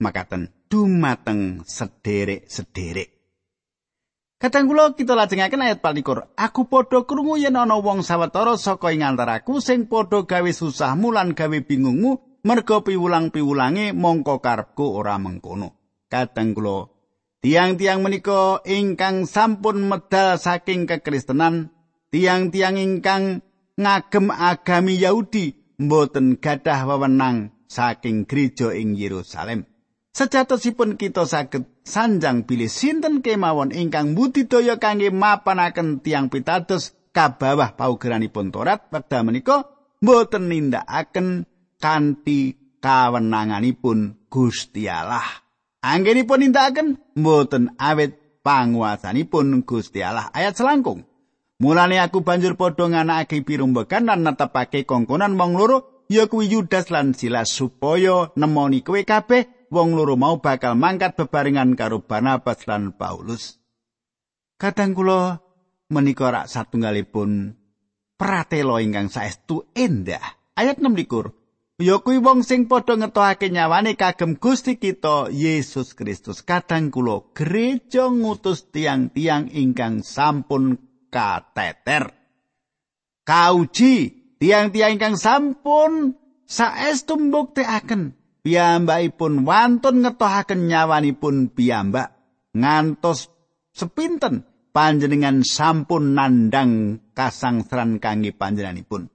makaten 0.00 0.48
dumateng 0.72 1.60
sederek-sederek. 1.68 3.12
Kadang 4.40 4.64
kula 4.64 4.96
kita 4.96 5.12
lajengaken 5.12 5.60
ayat 5.60 5.84
24. 5.84 6.32
Aku 6.40 6.72
padha 6.72 7.04
krungu 7.04 7.36
yen 7.36 7.60
ana 7.60 7.76
wong 7.76 8.00
sawetara 8.00 8.56
saka 8.56 8.96
ing 8.96 9.04
antaraku 9.04 9.60
sing 9.60 9.92
padha 9.92 10.24
gawe 10.24 10.48
susahmu 10.48 11.12
lan 11.12 11.36
gawe 11.36 11.58
bingungmu 11.60 12.40
merga 12.48 12.80
piwulang-piwulange 12.80 13.92
mongko 13.92 14.40
karepku 14.40 14.88
ora 14.88 15.20
mengkono. 15.20 15.76
Kadang 16.08 16.56
kula 16.56 16.88
tiang-tiang 17.44 18.00
menika 18.00 18.64
ingkang 18.64 19.28
sampun 19.28 19.84
medal 19.84 20.40
saking 20.40 20.88
kekristenan, 20.88 21.68
tiang-tiang 22.08 22.80
ingkang 22.80 23.44
ngagem 23.76 24.28
agami 24.28 25.00
Yahudi 25.00 25.56
mboten 25.80 26.36
gadah 26.36 26.84
wewenang 26.84 27.52
saking 27.68 28.28
gereja 28.28 28.72
ing 28.76 28.92
Yerusalem. 28.92 29.64
Sejatosipun 30.12 31.00
kita 31.00 31.24
saged 31.24 31.64
sanjang 31.88 32.44
bilih 32.44 32.68
sinten 32.68 33.24
kemawon 33.24 33.72
ingkang 33.72 34.12
budidaya 34.12 34.76
kangge 34.76 35.08
mapanaken 35.08 36.04
tiang 36.04 36.28
pitados 36.28 36.92
kabawah 37.16 37.72
paugeranipun 37.72 38.52
Torat 38.52 38.92
wekdal 38.92 39.24
menika 39.24 39.72
mboten 40.04 40.52
nindakaken 40.52 41.48
kanthi 41.80 42.60
kawenanganipun 42.84 44.28
Gusti 44.28 44.84
Allah. 44.84 45.24
Anggenipun 45.80 46.44
nindakaken 46.44 47.00
mboten 47.16 47.72
awet 47.80 48.44
panguasanipun 48.44 49.64
Gusti 49.64 50.04
Allah 50.04 50.28
ayat 50.36 50.60
selangkung. 50.60 51.08
Mulane 51.62 52.02
aku 52.02 52.26
banjur 52.26 52.58
padha 52.58 52.90
nganakake 52.90 53.46
pirumbekan 53.46 54.10
lan 54.10 54.26
netepake 54.26 54.82
kongkonan 54.82 55.38
wong 55.38 55.54
loro 55.54 56.02
ya 56.10 56.26
kuwi 56.26 56.50
Yudas 56.50 56.90
lan 56.90 57.14
Silas 57.14 57.54
supaya 57.54 58.34
nemoni 58.34 58.82
kowe 58.82 58.98
kabeh 58.98 59.70
wong 59.70 59.94
loro 59.94 60.18
mau 60.18 60.42
bakal 60.42 60.74
mangkat 60.74 61.14
bebarengan 61.14 61.78
karo 61.78 62.02
Barnabas 62.02 62.66
lan 62.66 62.98
Paulus. 62.98 63.62
Kadang 64.58 64.90
kula 64.90 65.38
menika 65.86 66.34
rak 66.34 66.50
satunggalipun 66.50 67.54
pratela 68.18 68.82
ingkang 68.82 69.06
saestu 69.06 69.70
endah. 69.78 70.42
Ayat 70.58 70.82
6 70.82 70.98
likur. 70.98 71.30
Ya 71.78 72.02
kuwi 72.02 72.18
wong 72.18 72.42
sing 72.42 72.66
padha 72.66 72.98
ngetokake 72.98 73.54
nyawane 73.54 73.94
kagem 73.94 74.34
Gusti 74.34 74.82
kita 74.82 75.30
Yesus 75.30 75.94
Kristus. 75.94 76.42
Kadang 76.42 76.90
kula 76.90 77.30
gereja 77.38 78.10
ngutus 78.10 78.66
tiang-tiang 78.74 79.46
ingkang 79.54 80.02
sampun 80.02 80.90
kateter. 81.12 82.08
Kauji 83.22 84.10
tiang-tiang 84.40 84.98
ingkang 84.98 85.14
sampun 85.20 86.16
saestu 86.48 87.20
mbuktekaken 87.20 88.16
piyambakipun 88.42 89.46
wantun 89.46 90.02
ngetohaken 90.02 90.66
nyawanipun 90.66 91.54
piyambak 91.54 92.18
ngantos 92.50 93.30
sepinten 93.70 94.42
panjenengan 94.74 95.46
sampun 95.46 96.16
nandang 96.18 96.98
kasangsaran 97.14 98.02
kangge 98.02 98.34
panjenenganipun. 98.34 99.06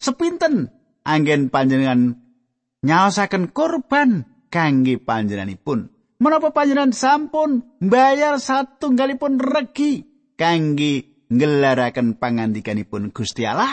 Sepinten 0.00 0.72
anggen 1.04 1.52
panjenengan 1.52 2.16
nyaosaken 2.80 3.52
korban 3.52 4.24
kangge 4.48 4.96
panjenenganipun. 4.96 5.92
Menapa 6.16 6.56
panjenengan 6.56 6.96
sampun 6.96 7.76
mbayar 7.84 8.40
satunggalipun 8.40 9.36
regi 9.36 10.15
kangge 10.36 11.26
ngelaraken 11.32 12.20
pangandikanipun 12.20 13.10
Gusti 13.10 13.42
Allah? 13.48 13.72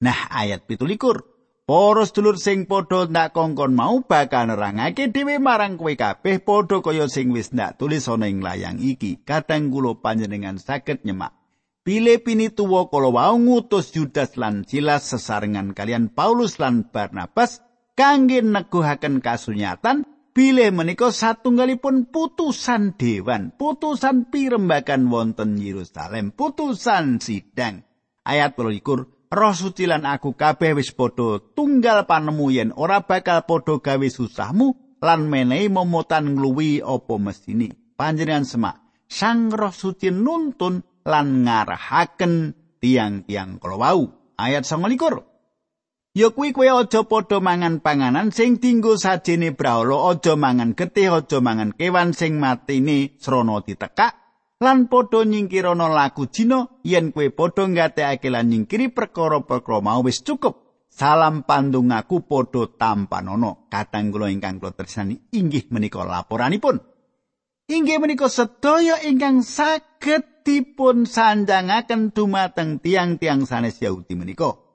Nah, 0.00 0.30
ayat 0.32 0.64
17 0.64 1.36
Para 1.66 2.06
sedulur 2.06 2.38
sing 2.38 2.70
padha 2.70 3.10
ndak 3.10 3.34
kongkon 3.34 3.74
mau 3.74 3.98
bakal 4.06 4.46
nerangake 4.46 5.10
dhewe 5.10 5.42
marang 5.42 5.74
kowe 5.74 5.90
kabeh 5.90 6.38
padha 6.38 6.78
kaya 6.78 7.10
sing 7.10 7.34
wis 7.34 7.50
ndak 7.50 7.82
tulis 7.82 8.06
ana 8.06 8.30
ing 8.30 8.38
layang 8.38 8.78
iki. 8.78 9.18
Kadang 9.26 9.74
kula 9.74 9.98
panjenengan 9.98 10.62
saged 10.62 11.02
nyemak. 11.02 11.34
Pile 11.82 12.22
pinituwa 12.22 12.86
kala 12.86 13.10
wau 13.10 13.34
ngutus 13.42 13.90
Yudas 13.98 14.38
lan 14.38 14.62
Silas 14.62 15.10
sesarengan 15.10 15.74
kalian 15.74 16.06
Paulus 16.14 16.62
lan 16.62 16.86
Barnabas 16.86 17.58
kangge 17.98 18.46
neguhaken 18.46 19.18
kasunyatan 19.18 20.06
Bile 20.36 20.68
menika 20.68 21.08
satunggalipun 21.08 22.12
putusan 22.12 22.92
dewan, 23.00 23.56
putusan 23.56 24.28
pirembagan 24.28 25.08
wonten 25.08 25.56
Yerusalem, 25.56 26.28
putusan 26.28 27.24
sidang. 27.24 27.88
Ayat 28.20 28.52
22 28.52 29.32
Roh 29.32 29.54
suci 29.56 29.88
lan 29.88 30.04
aku 30.04 30.36
kabeh 30.36 30.76
wis 30.76 30.92
padha 30.92 31.40
tunggal 31.56 32.04
panemu 32.04 32.46
yen 32.52 32.70
ora 32.76 33.00
bakal 33.08 33.48
padha 33.48 33.80
gawe 33.80 34.08
susahmu 34.12 35.00
lan 35.00 35.24
menehi 35.24 35.72
momotan 35.72 36.36
ngluwi 36.36 36.84
apa 36.84 37.16
mesini. 37.16 37.72
Panjenengan 37.96 38.44
semak, 38.44 38.76
Sang 39.08 39.48
Roh 39.48 39.72
Suci 39.72 40.12
nuntun 40.12 40.84
lan 41.08 41.48
ngarahaken 41.48 42.52
tiang-tiang 42.84 43.56
kala 43.56 43.80
wau. 43.80 44.00
Ayat 44.36 44.68
29. 44.68 45.35
Ya 46.16 46.32
kuwi 46.32 46.56
kowe 46.56 46.64
aja 46.64 47.04
padha 47.04 47.44
mangan 47.44 47.84
panganan 47.84 48.32
sing 48.32 48.56
dinggo 48.56 48.96
sajene 48.96 49.52
brahala, 49.52 50.16
aja 50.16 50.32
mangan 50.32 50.72
getih, 50.72 51.12
aja 51.12 51.44
mangan 51.44 51.76
kewan 51.76 52.16
sing 52.16 52.40
matine 52.40 53.20
srana 53.20 53.60
ditekak, 53.60 54.16
lan 54.56 54.88
padha 54.88 55.28
nyingkirana 55.28 55.92
laku 55.92 56.24
jina 56.32 56.72
yen 56.80 57.12
kowe 57.12 57.28
padha 57.28 57.68
ngateake 57.68 58.32
lan 58.32 58.48
nyingkiri 58.48 58.96
perkara-perkara 58.96 59.84
mau 59.84 60.00
wis 60.00 60.24
cukup. 60.24 60.88
Salam 60.88 61.44
pandungaku 61.44 62.24
padha 62.24 62.64
tampanana. 62.64 63.68
Kadang 63.68 64.08
kula 64.08 64.32
ingkang 64.32 64.56
kula 64.56 64.72
tresnani 64.72 65.20
inggih 65.36 65.68
menika 65.68 66.00
laporanipun. 66.00 66.80
Inggih 67.68 68.00
menika 68.00 68.32
sedaya 68.32 69.04
ingkang 69.04 69.44
saged 69.44 70.48
dipun 70.48 71.04
sanjangaken 71.04 72.16
dumateng 72.16 72.80
tiang-tiang 72.80 73.44
sanes 73.44 73.76
Yahudi 73.84 74.16
menika 74.16 74.65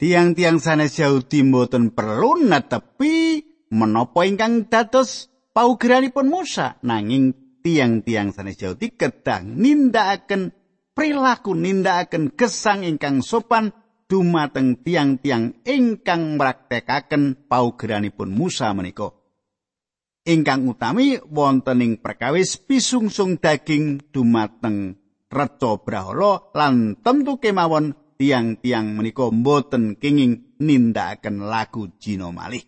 tiang-tiang 0.00 0.56
sanes 0.56 0.96
Yahudi 0.96 1.44
mboten 1.44 1.92
perlu 1.92 2.40
netepi 2.40 3.44
menapa 3.68 4.24
ingkang 4.24 4.72
dados 4.72 5.28
paugeranipun 5.52 6.24
Musa 6.24 6.80
nanging 6.80 7.60
tiang-tiang 7.60 8.32
sanes 8.32 8.56
Yahudi 8.56 8.96
kedang 8.96 9.60
nindakaken 9.60 10.56
perilaku 10.96 11.52
nindakaken 11.52 12.32
gesang 12.32 12.80
ingkang 12.80 13.20
sopan 13.20 13.76
dumateng 14.08 14.80
tiang-tiang 14.80 15.60
ingkang 15.68 16.40
mraktekaken 16.40 17.46
paugeranipun 17.46 18.32
Musa 18.32 18.72
menika. 18.72 19.12
Ingkang 20.24 20.64
utami 20.64 21.20
wonten 21.28 21.84
ing 21.84 21.92
perkawis 22.00 22.56
pisungsung 22.56 23.36
daging 23.36 24.12
dumateng 24.12 24.96
reca 25.28 25.78
brahala 25.78 26.50
lan 26.56 26.98
tentu 27.00 27.38
kemawon 27.38 27.99
tiang-tiang 28.20 28.92
menika 28.92 29.32
mboten 29.32 29.96
kenging 29.96 30.60
nindakaken 30.60 31.48
lagu 31.48 31.88
jino 31.96 32.28
malih. 32.36 32.60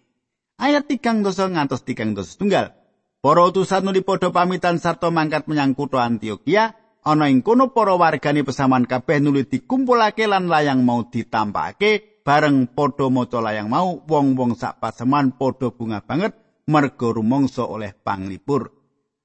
Ayat 0.56 0.88
tigang 0.88 1.20
dosa 1.20 1.52
ngantos 1.52 1.84
tigang 1.84 2.16
dosa 2.16 2.40
tunggal. 2.40 2.72
Para 3.20 3.44
utusan 3.44 3.84
nuli 3.84 4.00
padha 4.00 4.32
pamitan 4.32 4.80
sarta 4.80 5.12
mangkat 5.12 5.44
menyang 5.44 5.76
kutha 5.76 6.08
Antioquia. 6.08 6.72
Ana 7.02 7.26
ing 7.26 7.42
kono 7.42 7.74
para 7.74 7.98
wargane 7.98 8.46
pesaman 8.46 8.86
kabeh 8.86 9.18
nuli 9.18 9.42
dikumpulake 9.42 10.24
lan 10.30 10.46
layang 10.46 10.86
mau 10.86 11.02
ditampakake 11.04 12.22
bareng 12.22 12.70
padha 12.70 13.10
maca 13.10 13.42
layang 13.42 13.66
mau 13.66 14.06
wong-wong 14.06 14.54
sak 14.54 14.78
paseman 14.78 15.34
padha 15.34 15.74
bunga 15.74 15.98
banget 15.98 16.30
merga 16.70 17.10
rumangsa 17.10 17.66
oleh 17.66 17.90
panglipur. 17.90 18.70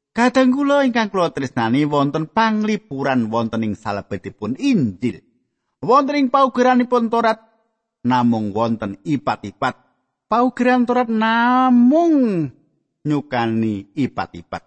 Kadang 0.10 0.58
kula 0.58 0.82
ingkang 0.90 1.14
kula 1.14 1.30
tresnani 1.30 1.86
wonten 1.86 2.26
panglipuran 2.34 3.30
wonten 3.30 3.62
ing 3.62 3.78
salebetipun 3.78 4.58
Injil. 4.58 5.27
Wonten 5.78 6.18
ing 6.18 6.28
paugeranipun 6.34 7.14
Torat 7.14 7.38
namung 8.02 8.50
wonten 8.50 8.98
ipat-ipat. 9.06 9.78
Paugeran 10.26 10.90
Torat 10.90 11.06
namung 11.06 12.50
nyukani 13.06 13.94
ipat-ipat. 13.94 14.64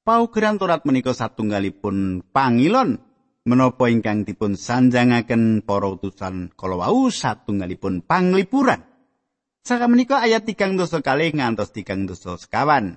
Paugeran 0.00 0.56
Torat 0.56 0.88
menika 0.88 1.12
satunggalipun 1.12 2.24
pangilon 2.32 2.96
menapa 3.44 3.92
ingkang 3.92 4.24
dipun 4.24 4.56
sanjangaken 4.56 5.60
para 5.60 5.92
utusan 5.92 6.56
kala 6.56 6.80
wau 6.80 7.12
satunggalipun 7.12 8.00
panglipuran. 8.08 8.80
Saka 9.60 9.90
menika 9.92 10.24
ayat 10.24 10.48
tigang 10.48 10.80
dosa 10.80 11.04
kali 11.04 11.36
ngantos 11.36 11.74
tigang 11.76 12.08
dosa 12.08 12.40
sekawan. 12.40 12.96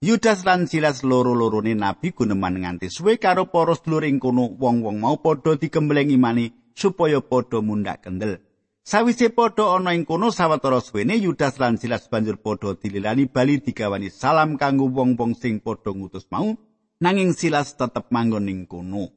Yudas 0.00 0.44
lan 0.48 0.70
Silas 0.70 1.04
loro-lorone 1.04 1.76
nabi 1.76 2.16
guneman 2.16 2.64
nganti 2.64 2.88
suwe 2.88 3.20
karo 3.20 3.52
para 3.52 3.76
sedulur 3.76 4.08
ing 4.08 4.16
kono 4.20 4.56
wong-wong 4.56 5.04
mau 5.04 5.16
padha 5.20 5.56
dikembleng 5.56 6.12
imani 6.12 6.63
supaya 6.74 7.22
padha 7.22 7.62
mundhak 7.62 8.02
kendel. 8.04 8.42
Sawise 8.84 9.32
padha 9.32 9.80
ana 9.80 9.96
ing 9.96 10.04
kono 10.04 10.28
sawetara 10.28 10.82
suwene 10.84 11.16
Yudas 11.16 11.56
lan 11.56 11.80
Silas 11.80 12.04
banjur 12.12 12.36
padha 12.36 12.76
dililani 12.76 13.24
bali 13.30 13.62
digawani 13.64 14.12
salam 14.12 14.60
kanggo 14.60 14.92
wong-wong 14.92 15.32
sing 15.32 15.64
padha 15.64 15.96
ngutus 15.96 16.28
mau 16.28 16.52
nanging 17.00 17.32
Silas 17.32 17.72
tetep 17.80 18.12
manggon 18.12 18.50
ing 18.52 18.68
kono. 18.68 19.08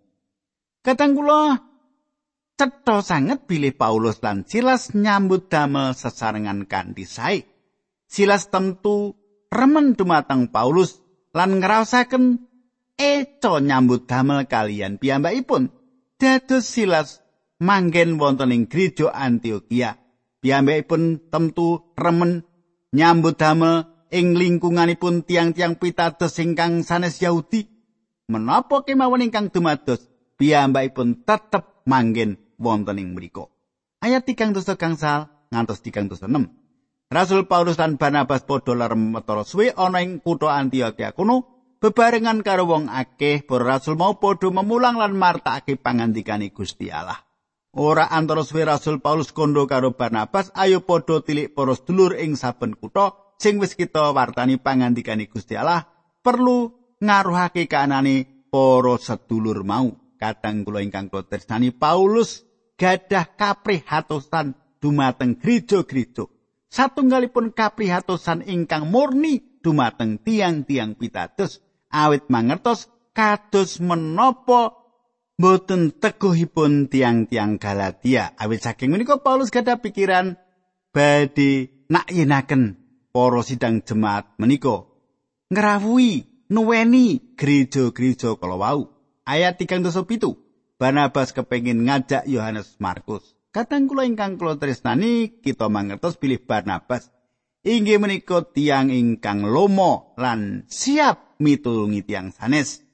Kadang 0.79 1.19
kula 1.19 1.59
cetha 2.55 3.03
sanget 3.03 3.43
bilih 3.43 3.75
Paulus 3.75 4.23
lan 4.23 4.47
Silas 4.47 4.95
nyambut 4.95 5.51
damel 5.51 5.91
sesarengan 5.91 6.63
kanthi 6.63 7.03
sae. 7.03 7.43
Silas 8.07 8.47
tentu 8.47 9.19
remen 9.51 9.99
dumateng 9.99 10.47
Paulus 10.47 11.03
lan 11.35 11.59
ngraosaken 11.59 12.39
eco 12.95 13.59
nyambut 13.59 14.07
damel 14.07 14.47
kalian 14.47 14.95
piyambakipun. 14.95 15.75
Dados 16.17 16.65
Silas 16.65 17.19
manggen 17.61 18.21
wonten 18.21 18.53
ing 18.53 18.69
gereja 18.69 19.13
Antioquia. 19.13 19.97
Piyambakipun 20.37 21.33
tentu 21.33 21.93
remen 21.97 22.45
nyambut 22.93 23.41
damel 23.41 23.89
ing 24.13 24.37
lingkunganipun 24.37 25.25
tiang-tiang 25.25 25.81
pitados 25.81 26.37
ingkang 26.37 26.85
sanes 26.85 27.17
Yahudi. 27.19 27.65
Menapa 28.29 28.83
kemawon 28.85 29.25
ingkang 29.25 29.49
dumados 29.49 30.05
piyambakipun 30.37 31.25
tetep 31.25 31.83
manggen 31.89 32.37
wonten 32.61 33.01
ing 33.01 33.17
mriku. 33.17 33.49
Ayat 33.97 34.29
3 34.29 34.53
dosa 34.53 34.77
gangsal 34.77 35.31
ngantos 35.49 35.81
3 35.81 36.05
dosa 36.05 36.29
6. 36.29 36.45
Rasul 37.07 37.47
Paulus 37.47 37.79
lan 37.79 37.95
Barnabas 37.95 38.43
padha 38.43 38.75
larem 38.75 39.15
metara 39.15 39.47
suwe 39.47 39.71
ana 39.71 40.03
ing 40.03 40.19
kutha 40.19 40.59
Antioquia 40.59 41.15
kuno 41.15 41.47
bebarengan 41.79 42.43
karo 42.43 42.67
wong 42.67 42.91
akeh 42.91 43.47
para 43.47 43.79
rasul 43.79 43.95
mau 43.95 44.19
padha 44.19 44.51
memulang 44.51 44.99
lan 44.99 45.15
martakake 45.15 45.79
pangandikane 45.79 46.51
Gusti 46.51 46.91
Allah. 46.91 47.26
Ora 47.77 48.09
antara 48.09 48.41
suwe 48.41 48.65
Rasul 48.65 48.97
Paulus 49.05 49.29
kondo 49.29 49.69
karo 49.69 49.93
Barnabas, 49.93 50.49
ayo 50.57 50.81
padha 50.81 51.21
tilik 51.21 51.53
para 51.53 51.77
sedulur 51.77 52.17
ing 52.17 52.33
saben 52.33 52.73
kutha 52.73 53.13
sing 53.37 53.61
wis 53.61 53.77
kita 53.77 54.17
wartani 54.17 54.57
pangandikane 54.57 55.29
Gusti 55.29 55.53
Allah, 55.53 55.85
perlu 56.25 56.73
ngaruhake 56.97 57.69
kanane 57.69 58.49
para 58.49 58.97
sedulur 58.97 59.61
mau. 59.61 59.93
Kadang 60.17 60.65
kula 60.65 60.81
ingkang 60.81 61.13
tresnani 61.13 61.69
Paulus 61.69 62.41
gadah 62.81 63.37
kaprihatosan 63.37 64.57
dumateng 64.81 65.37
gereja-gereja. 65.37 66.25
Satunggalipun 66.73 67.53
kaprihatosan 67.53 68.41
ingkang 68.49 68.89
murni 68.89 69.61
dumateng 69.61 70.17
tiang-tiang 70.17 70.97
pitados 70.97 71.61
awit 71.93 72.25
mangertos 72.33 72.89
kados 73.13 73.77
menapa 73.77 74.86
boten 75.37 75.93
teguhipun 75.93 76.89
tiang-tiang 76.89 77.61
Galatia. 77.61 78.33
Awit 78.41 78.65
saking 78.65 78.89
menika 78.89 79.21
Paulus 79.21 79.53
gadah 79.53 79.77
pikiran 79.77 80.35
badhe 80.89 81.85
nakyenaken 81.93 82.81
para 83.13 83.41
sidang 83.45 83.85
jemaat 83.85 84.33
menika 84.41 84.89
ngrawuhi 85.53 86.25
nuweni 86.49 87.37
gereja-gereja 87.37 88.35
kala 88.41 88.57
wau. 88.57 88.81
Ayat 89.29 89.61
37. 89.61 89.93
Barnabas 90.77 91.33
kepengin 91.33 91.89
ngajak 91.89 92.29
Yohanes 92.29 92.77
Markus. 92.77 93.33
Kadang 93.49 93.89
kula 93.89 94.05
ingkang 94.05 94.37
kula 94.37 94.61
tresnani 94.61 95.41
kita 95.41 95.69
mangertos 95.73 96.21
pilih 96.21 96.37
Barnabas 96.41 97.09
inggih 97.67 97.99
menika 97.99 98.45
tiang 98.47 98.87
ingkang 98.87 99.43
lomo 99.43 100.15
lan 100.15 100.65
siap 100.71 101.37
mitulungi 101.43 102.01
tiang 102.07 102.31
sanes. 102.31 102.86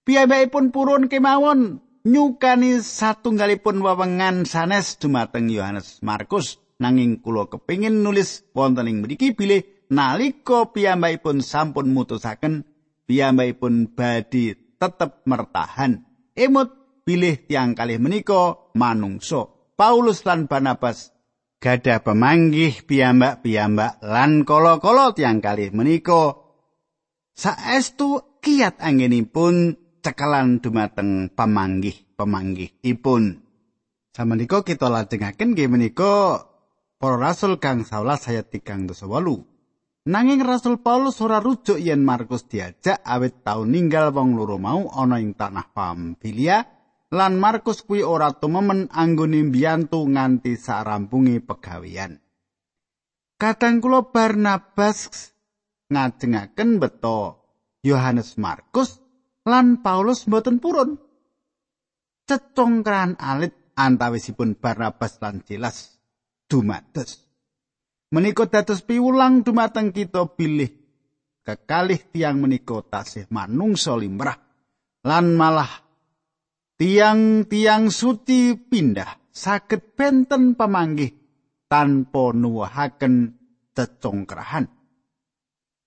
Piyambakipun 0.00 0.72
purun 0.72 1.12
kemawon 1.12 1.84
nyukani 2.08 2.80
satunggalipun 2.80 3.84
wewengan 3.84 4.48
sanes 4.48 4.96
dumateng 4.96 5.52
Yohanes 5.52 6.00
Markus. 6.00 6.56
Nanging 6.80 7.20
kula 7.20 7.44
kepingin 7.44 8.00
nulis 8.00 8.48
wonten 8.56 8.88
ing 8.88 9.04
mriki 9.04 9.36
bilih 9.36 9.60
nalika 9.92 10.72
piyambakipun 10.72 11.44
sampun 11.44 11.92
mutusaken 11.92 12.64
piyambakipun 13.04 13.92
badhe 13.92 14.56
tetep 14.80 15.20
mertahan. 15.28 16.08
Emut 16.32 16.72
bilih 17.04 17.44
tiang 17.44 17.76
kalih 17.76 18.00
menika 18.00 18.56
manungso 18.72 19.74
Paulus 19.76 20.24
lan 20.24 20.48
Barnabas 20.48 21.12
gadah 21.60 22.00
pemanggih 22.00 22.80
piyambak-piyambak 22.88 24.00
lan 24.00 24.48
kala-kala 24.48 25.12
tiang 25.12 25.44
kalih 25.44 25.68
menika. 25.76 26.40
Saestu 27.36 28.40
kiat 28.40 28.80
anggenipun 28.80 29.76
cekelan 30.00 30.64
dumateng 30.64 31.32
pamanggih-pamanggihipun. 31.32 33.22
Samenika 34.10 34.66
kita 34.66 34.90
lajengaken 34.90 35.54
nggih 35.54 35.70
menika 35.70 36.44
para 36.98 37.16
rasul 37.16 37.56
kang 37.62 37.86
11 37.86 38.32
ayat 38.34 38.50
38. 38.50 39.00
Nanging 40.00 40.40
Rasul 40.40 40.80
Paulus 40.80 41.20
ora 41.20 41.44
rujuk 41.44 41.76
yen 41.76 42.00
Markus 42.00 42.48
diajak 42.48 43.04
awit 43.04 43.44
tau 43.44 43.68
ninggal 43.68 44.16
wong 44.16 44.32
loro 44.32 44.56
mau 44.56 44.88
ana 44.88 45.20
ing 45.20 45.36
tanah 45.36 45.76
Pamfilia 45.76 46.64
lan 47.12 47.36
Markus 47.36 47.84
kuwi 47.84 48.00
ora 48.00 48.32
tumemen 48.32 48.88
anggone 48.88 49.44
mbiyantu 49.52 50.00
nganti 50.08 50.56
sarampunge 50.56 51.44
pegawean. 51.44 52.16
Kadang 53.36 53.80
kula 53.80 54.08
Barnabas 54.08 55.32
ngajengaken 55.92 56.80
beto 56.80 57.20
Yohanes 57.80 58.36
Markus 58.36 58.99
lan 59.46 59.80
Paulus 59.80 60.26
mboten 60.26 60.58
purun. 60.58 60.98
Cecongkran 62.28 63.18
alit 63.18 63.74
antawisipun 63.74 64.58
Barnabas 64.58 65.18
lan 65.22 65.42
Silas 65.46 65.98
dumados. 66.46 67.30
menika 68.10 68.50
dados 68.50 68.82
piwulang 68.82 69.46
dumateng 69.46 69.94
kita 69.94 70.26
bilih 70.34 70.70
kekalih 71.46 72.10
tiang 72.10 72.42
menika 72.42 72.82
tasih 72.82 73.30
manungsa 73.30 73.94
limrah 73.94 74.34
lan 75.06 75.38
malah 75.38 75.70
tiang-tiang 76.74 77.88
suci 77.88 78.58
pindah 78.58 79.30
saged 79.30 79.94
benten 79.94 80.58
pamanggih 80.58 81.14
tanpa 81.70 82.34
nuwuhaken 82.34 83.14
cecongkrahan 83.78 84.66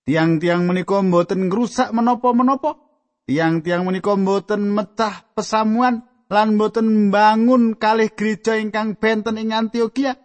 tiang-tiang 0.08 0.64
menika 0.64 1.04
mboten 1.04 1.52
ngrusak 1.52 1.92
menapa-menapa 1.92 2.83
tiang-tiang 3.24 3.88
menika 3.88 4.16
mboten 4.16 4.72
mecah 4.72 5.24
pesamuan 5.32 6.04
lan 6.28 6.56
mboten 6.56 7.08
mbangun 7.08 7.76
kalih 7.76 8.12
gereja 8.12 8.56
ingkang 8.56 8.96
benten 8.96 9.40
ing 9.40 9.52
Antioquia 9.52 10.16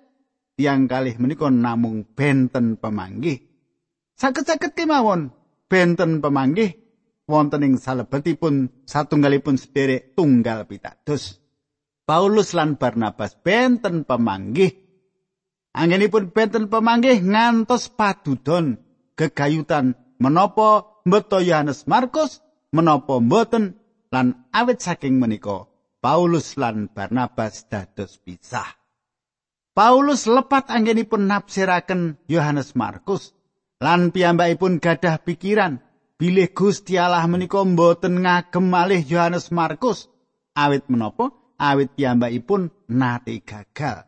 tiang 0.60 0.92
kalih 0.92 1.16
menika 1.16 1.48
namung 1.48 2.04
benten 2.04 2.76
pemanggih. 2.76 3.48
Saged-saged 4.20 4.76
kemawon 4.76 5.32
benten 5.72 6.20
pemanggih 6.20 6.76
wonten 7.32 7.64
ing 7.64 7.80
salebetipun 7.80 8.84
satunggalipun 8.84 9.56
sederek 9.56 10.20
tunggal 10.20 10.68
pitados. 10.68 11.40
Paulus 12.04 12.52
lan 12.52 12.76
Barnabas 12.76 13.40
benten 13.40 14.04
pemanggih. 14.04 14.76
Anggenipun 15.72 16.36
benten 16.36 16.68
pemanggih 16.68 17.24
ngantos 17.24 17.88
padudon 17.96 18.84
gegayutan 19.16 19.96
menapa 20.20 21.00
mbeto 21.08 21.40
Yohanes 21.40 21.88
Markus 21.88 22.44
menapa 22.74 23.18
mboten 23.18 23.78
lan 24.14 24.50
awit 24.54 24.82
saking 24.82 25.18
menika 25.18 25.70
Paulus 26.00 26.56
lan 26.56 26.88
Barnabas 26.88 27.68
dados 27.68 28.24
pisah. 28.24 28.80
Paulus 29.76 30.28
lepat 30.28 30.72
anggenipun 30.72 31.28
nafsiraken 31.28 32.20
Yohanes 32.32 32.76
Markus 32.76 33.36
lan 33.80 34.12
piyambakipun 34.16 34.80
gadah 34.80 35.24
pikiran 35.24 35.84
bilih 36.20 36.52
Gusti 36.52 37.00
Allah 37.00 37.24
menika 37.28 37.64
mboten 37.64 38.24
ngagem 38.24 38.66
malih 38.68 39.04
Yohanes 39.04 39.52
Markus. 39.56 40.12
Awit 40.56 40.88
menapa? 40.92 41.32
Awit 41.60 41.96
piyambakipun 41.96 42.72
nate 42.92 43.40
gagal. 43.44 44.08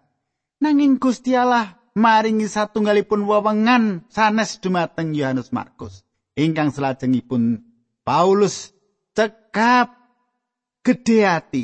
Nanging 0.59 0.99
Gusti 0.99 1.35
Allah 1.35 1.79
maringi 1.95 2.47
satunggalipun 2.47 3.27
wewengan 3.27 4.07
sanes 4.07 4.59
dumateng 4.59 5.15
Yohanes 5.15 5.51
Markus. 5.55 6.03
Ingkang 6.35 6.71
salajengipun 6.71 7.70
Paulus 8.01 8.73
cekap 9.13 9.93
gedhe 10.81 11.21
ati 11.25 11.63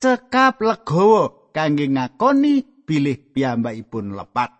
cekap 0.00 0.60
legawa 0.60 1.52
kangge 1.56 1.88
ngakoni 1.88 2.84
bilih 2.84 3.18
piyambakipun 3.32 4.16
lepat. 4.16 4.50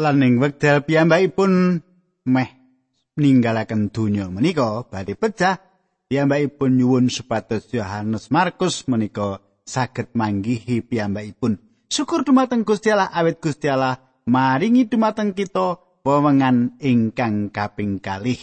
Lan 0.00 0.26
ing 0.26 0.42
wekdal 0.42 0.82
piyambakipun 0.82 1.80
meh 2.26 2.50
ninggalaken 3.14 3.94
donya 3.94 4.26
menika 4.26 4.84
badhe 4.90 5.14
pecah 5.14 5.62
piyambakipun 6.10 6.76
nyuwun 6.76 7.06
supados 7.08 7.70
Yohanes 7.70 8.28
Markus 8.34 8.84
menika 8.90 9.38
saged 9.64 10.12
manggihi 10.12 10.82
piyambakipun. 10.84 11.56
Syukur 11.88 12.26
dumateng 12.26 12.66
Gusti 12.66 12.90
Allah 12.90 13.08
awit 13.14 13.38
Gusti 13.38 13.70
Allah 13.70 14.02
maringi 14.26 14.90
dumateng 14.90 15.32
kita 15.32 15.78
wewengan 16.02 16.76
ingkang 16.82 17.54
kaping 17.54 18.02
kalih. 18.02 18.40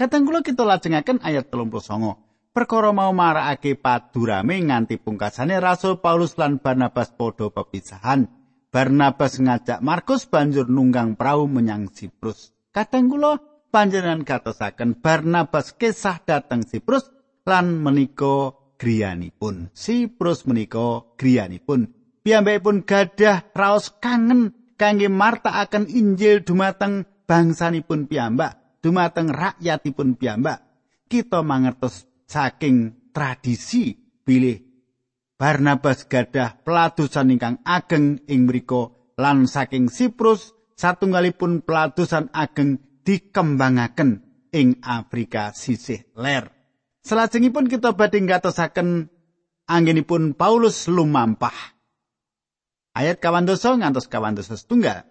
Kadang 0.00 0.24
kula 0.24 0.40
kita 0.40 0.64
lajengaken 0.64 1.20
ayat 1.20 1.52
39. 1.52 2.56
perkara 2.56 2.88
mau 2.88 3.12
marakake 3.12 3.76
padurame 3.76 4.56
nganti 4.56 4.96
pungkasane 4.96 5.60
Rasul 5.60 6.00
Paulus 6.00 6.40
lan 6.40 6.56
Barnabas 6.56 7.12
padha 7.12 7.52
pepisahan. 7.52 8.24
Barnabas 8.72 9.36
ngajak 9.36 9.84
Markus 9.84 10.24
banjur 10.24 10.72
nunggang 10.72 11.20
perahu 11.20 11.44
menyang 11.52 11.92
Siprus. 11.92 12.56
Kadang 12.72 13.12
kula 13.12 13.44
panjenengan 13.68 14.24
katosaken 14.24 14.96
Barnabas 14.96 15.76
kisah 15.76 16.24
dateng 16.24 16.64
Siprus 16.64 17.12
lan 17.44 17.84
menika 17.84 18.56
griyanipun. 18.80 19.68
Siprus 19.76 20.48
menika 20.48 21.12
griyanipun. 21.20 21.92
Piyambakipun 22.24 22.88
gadah 22.88 23.52
raos 23.52 23.92
kangen 24.00 24.56
kangge 24.80 25.12
martakaken 25.12 25.92
Injil 25.92 26.40
dumateng 26.40 27.04
bangsanipun 27.28 28.08
piyambak, 28.08 28.59
dumateng 28.80 29.32
rakyatipun 29.32 30.16
piyambak. 30.16 30.64
Kita 31.06 31.44
mangertos 31.44 32.08
saking 32.26 33.10
tradisi 33.12 33.94
bilih 34.24 34.70
Barnabas 35.40 36.04
gadah 36.04 36.60
peladusan 36.60 37.32
ingkang 37.32 37.64
ageng 37.64 38.20
ing 38.28 38.44
mriku 38.44 39.12
lan 39.16 39.48
saking 39.48 39.88
Siprus 39.88 40.52
satunggalipun 40.76 41.64
peladusan 41.64 42.28
ageng 42.36 42.76
dikembangaken 43.08 44.20
ing 44.52 44.78
Afrika 44.84 45.56
sisih 45.56 46.04
ler. 46.12 46.52
Selajengipun 47.00 47.72
kita 47.72 47.96
badhe 47.96 48.20
ngatosaken 48.20 49.08
anggenipun 49.64 50.36
Paulus 50.36 50.86
lumampah. 50.92 51.56
Ayat 52.92 53.18
kawan 53.18 53.48
dosa 53.48 53.72
ngantos 53.74 54.12
kawan 54.12 54.36
dosa 54.36 54.60
setunggal. 54.60 55.08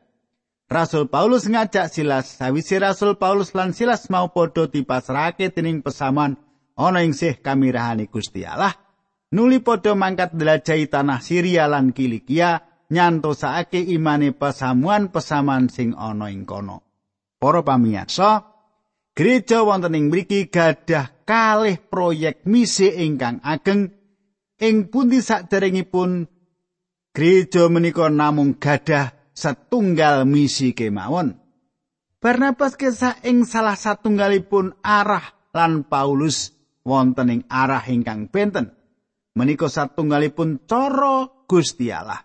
Rasul 0.70 1.10
Paulus 1.10 1.50
ngajak 1.50 1.90
Silas, 1.90 2.38
sawise 2.38 2.78
Rasul 2.78 3.18
Paulus 3.18 3.58
lan 3.58 3.74
Silas 3.74 4.06
mau 4.14 4.30
padha 4.30 4.70
dipasrahake 4.70 5.50
dening 5.50 5.82
pesaman 5.82 6.38
ana 6.78 7.02
ing 7.02 7.18
sih 7.18 7.42
kamirahane 7.42 8.06
Gusti 8.06 8.46
Allah. 8.46 8.78
nuli 9.34 9.66
padha 9.66 9.98
mangkat 9.98 10.38
ndelajahi 10.38 10.86
tanah 10.94 11.26
Syria 11.26 11.66
lan 11.66 11.90
Kilikia 11.90 12.62
nyantosake 12.94 13.82
imane 13.82 14.30
pesamuan 14.38 15.10
pesaman 15.10 15.74
sing 15.74 15.98
ana 15.98 16.30
ing 16.30 16.46
kono. 16.46 16.86
Para 17.42 17.66
pamirsa, 17.66 18.46
gereja 19.18 19.66
wonten 19.66 19.98
ing 19.98 20.14
mriki 20.14 20.54
gadah 20.54 21.26
kalih 21.26 21.82
proyek 21.82 22.46
misi 22.46 22.94
ingkang 22.94 23.42
ageng 23.42 23.90
ing 24.62 24.94
pundi 24.94 25.18
saderengipun 25.18 26.30
gereja 27.10 27.66
menika 27.74 28.06
namung 28.14 28.62
gadah 28.62 29.19
setunggal 29.40 30.28
misi 30.28 30.76
kemawon. 30.76 31.40
Barnabas 32.20 32.76
kesah 32.76 33.24
ing 33.24 33.48
salah 33.48 33.80
satunggalipun 33.80 34.76
arah 34.84 35.24
lan 35.56 35.88
Paulus 35.88 36.52
wonten 36.84 37.32
ing 37.32 37.42
arah 37.48 37.88
ingkang 37.88 38.28
benten. 38.28 38.76
menika 39.40 39.72
satunggalipun 39.72 40.68
cara 40.68 41.32
Gusti 41.48 41.88
Allah. 41.88 42.20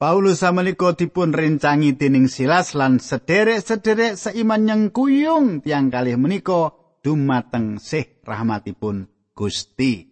Paulus 0.00 0.40
samenika 0.40 0.96
dipun 0.96 1.36
rencangi 1.36 1.92
dening 1.92 2.24
Silas 2.24 2.72
lan 2.72 2.96
sederek-sederek 2.96 4.16
seiman 4.16 4.64
nyengkuyung 4.64 5.60
tiang 5.60 5.92
kalih 5.92 6.16
menika 6.16 6.72
dumateng 7.04 7.76
sih 7.76 8.24
rahmatipun 8.24 9.12
Gusti. 9.36 10.09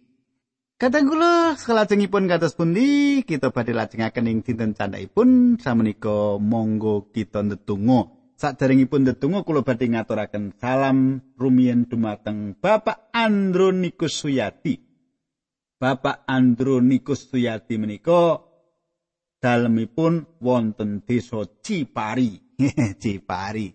Kadang 0.79 1.11
kula 1.11 1.59
salajengipun 1.59 2.31
kados 2.31 2.55
pundi 2.55 3.19
kita 3.27 3.51
badhe 3.51 3.75
lajengaken 3.75 4.31
ing 4.31 4.39
dinten 4.47 4.71
candhaipun 4.71 5.59
samenika 5.59 6.39
monggo 6.39 7.11
kita 7.11 7.43
ndedonga. 7.43 8.07
Saderengipun 8.39 9.03
ndedonga 9.03 9.43
kula 9.43 9.67
badhe 9.67 9.91
ngaturaken 9.91 10.55
salam 10.55 11.19
rumiyin 11.35 11.83
dumateng 11.83 12.55
Bapak 12.63 13.11
Andronikus 13.11 14.23
Suyati. 14.23 14.79
Bapak 15.83 16.23
Andronikus 16.23 17.27
Tuyati 17.27 17.75
menika 17.75 18.39
dalemipun 19.43 20.39
wonten 20.39 21.03
desa 21.03 21.43
Cipari. 21.59 22.55
Cipari. 23.03 23.67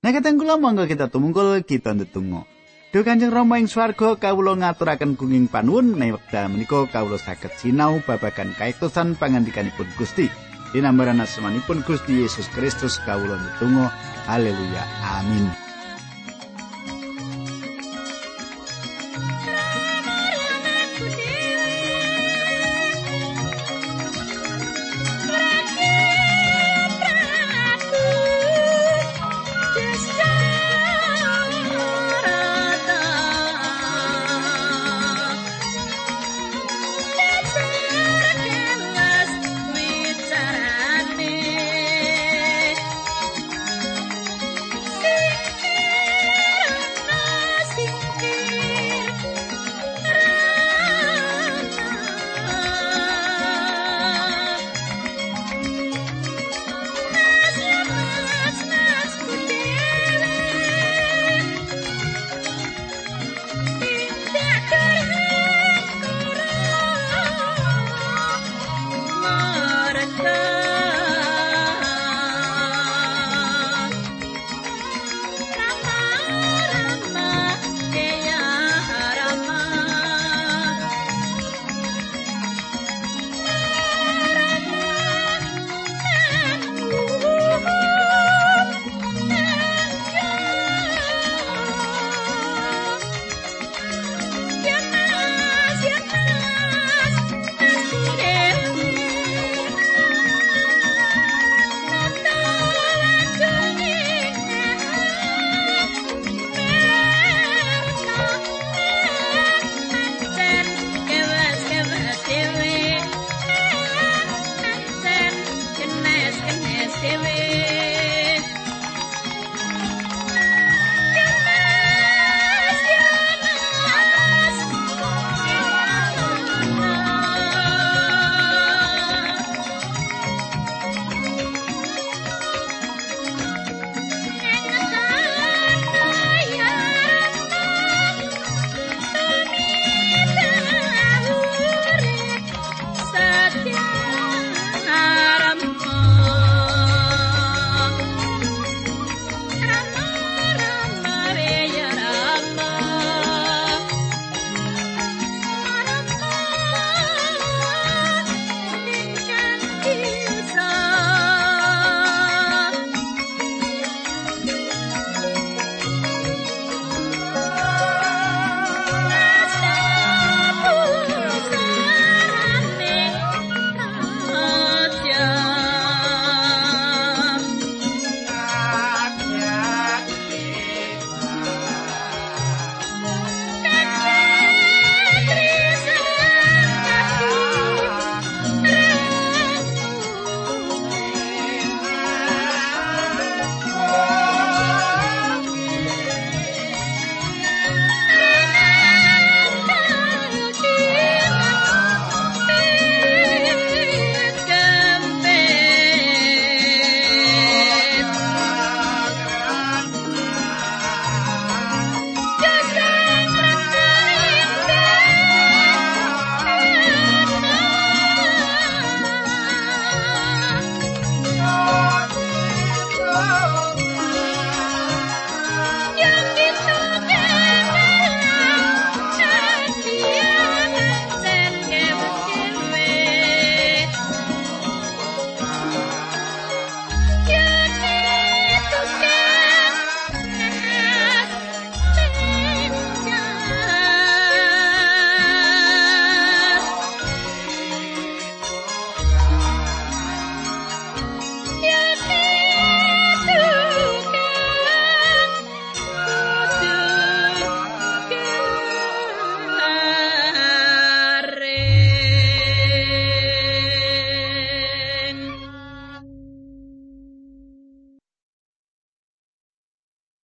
Nah 0.00 0.08
kateng 0.08 0.40
kula 0.40 0.56
monggo 0.56 0.88
kita 0.88 1.12
tumungkul 1.12 1.68
kita 1.68 1.92
ndedonga. 1.92 2.55
Duh 2.96 3.04
Kanjeng 3.04 3.28
Rama 3.28 3.60
ing 3.60 3.68
swarga 3.68 4.16
kawula 4.16 4.56
ngaturaken 4.56 5.20
gunging 5.20 5.52
panuwun 5.52 5.92
menawi 5.92 6.16
wekdal 6.16 6.48
menika 6.48 6.88
kawula 6.88 7.20
saged 7.20 7.52
sinau 7.60 8.00
babagan 8.00 8.56
kaitosan 8.56 9.20
pangandikanipun 9.20 9.84
Gusti. 10.00 10.32
Dinambaran 10.72 11.20
asmanipun 11.20 11.84
Gusti 11.84 12.24
Yesus 12.24 12.48
Kristus 12.56 12.96
kawula 13.04 13.36
ndedonga. 13.36 13.92
Haleluya. 14.24 14.80
Amin. 15.20 15.65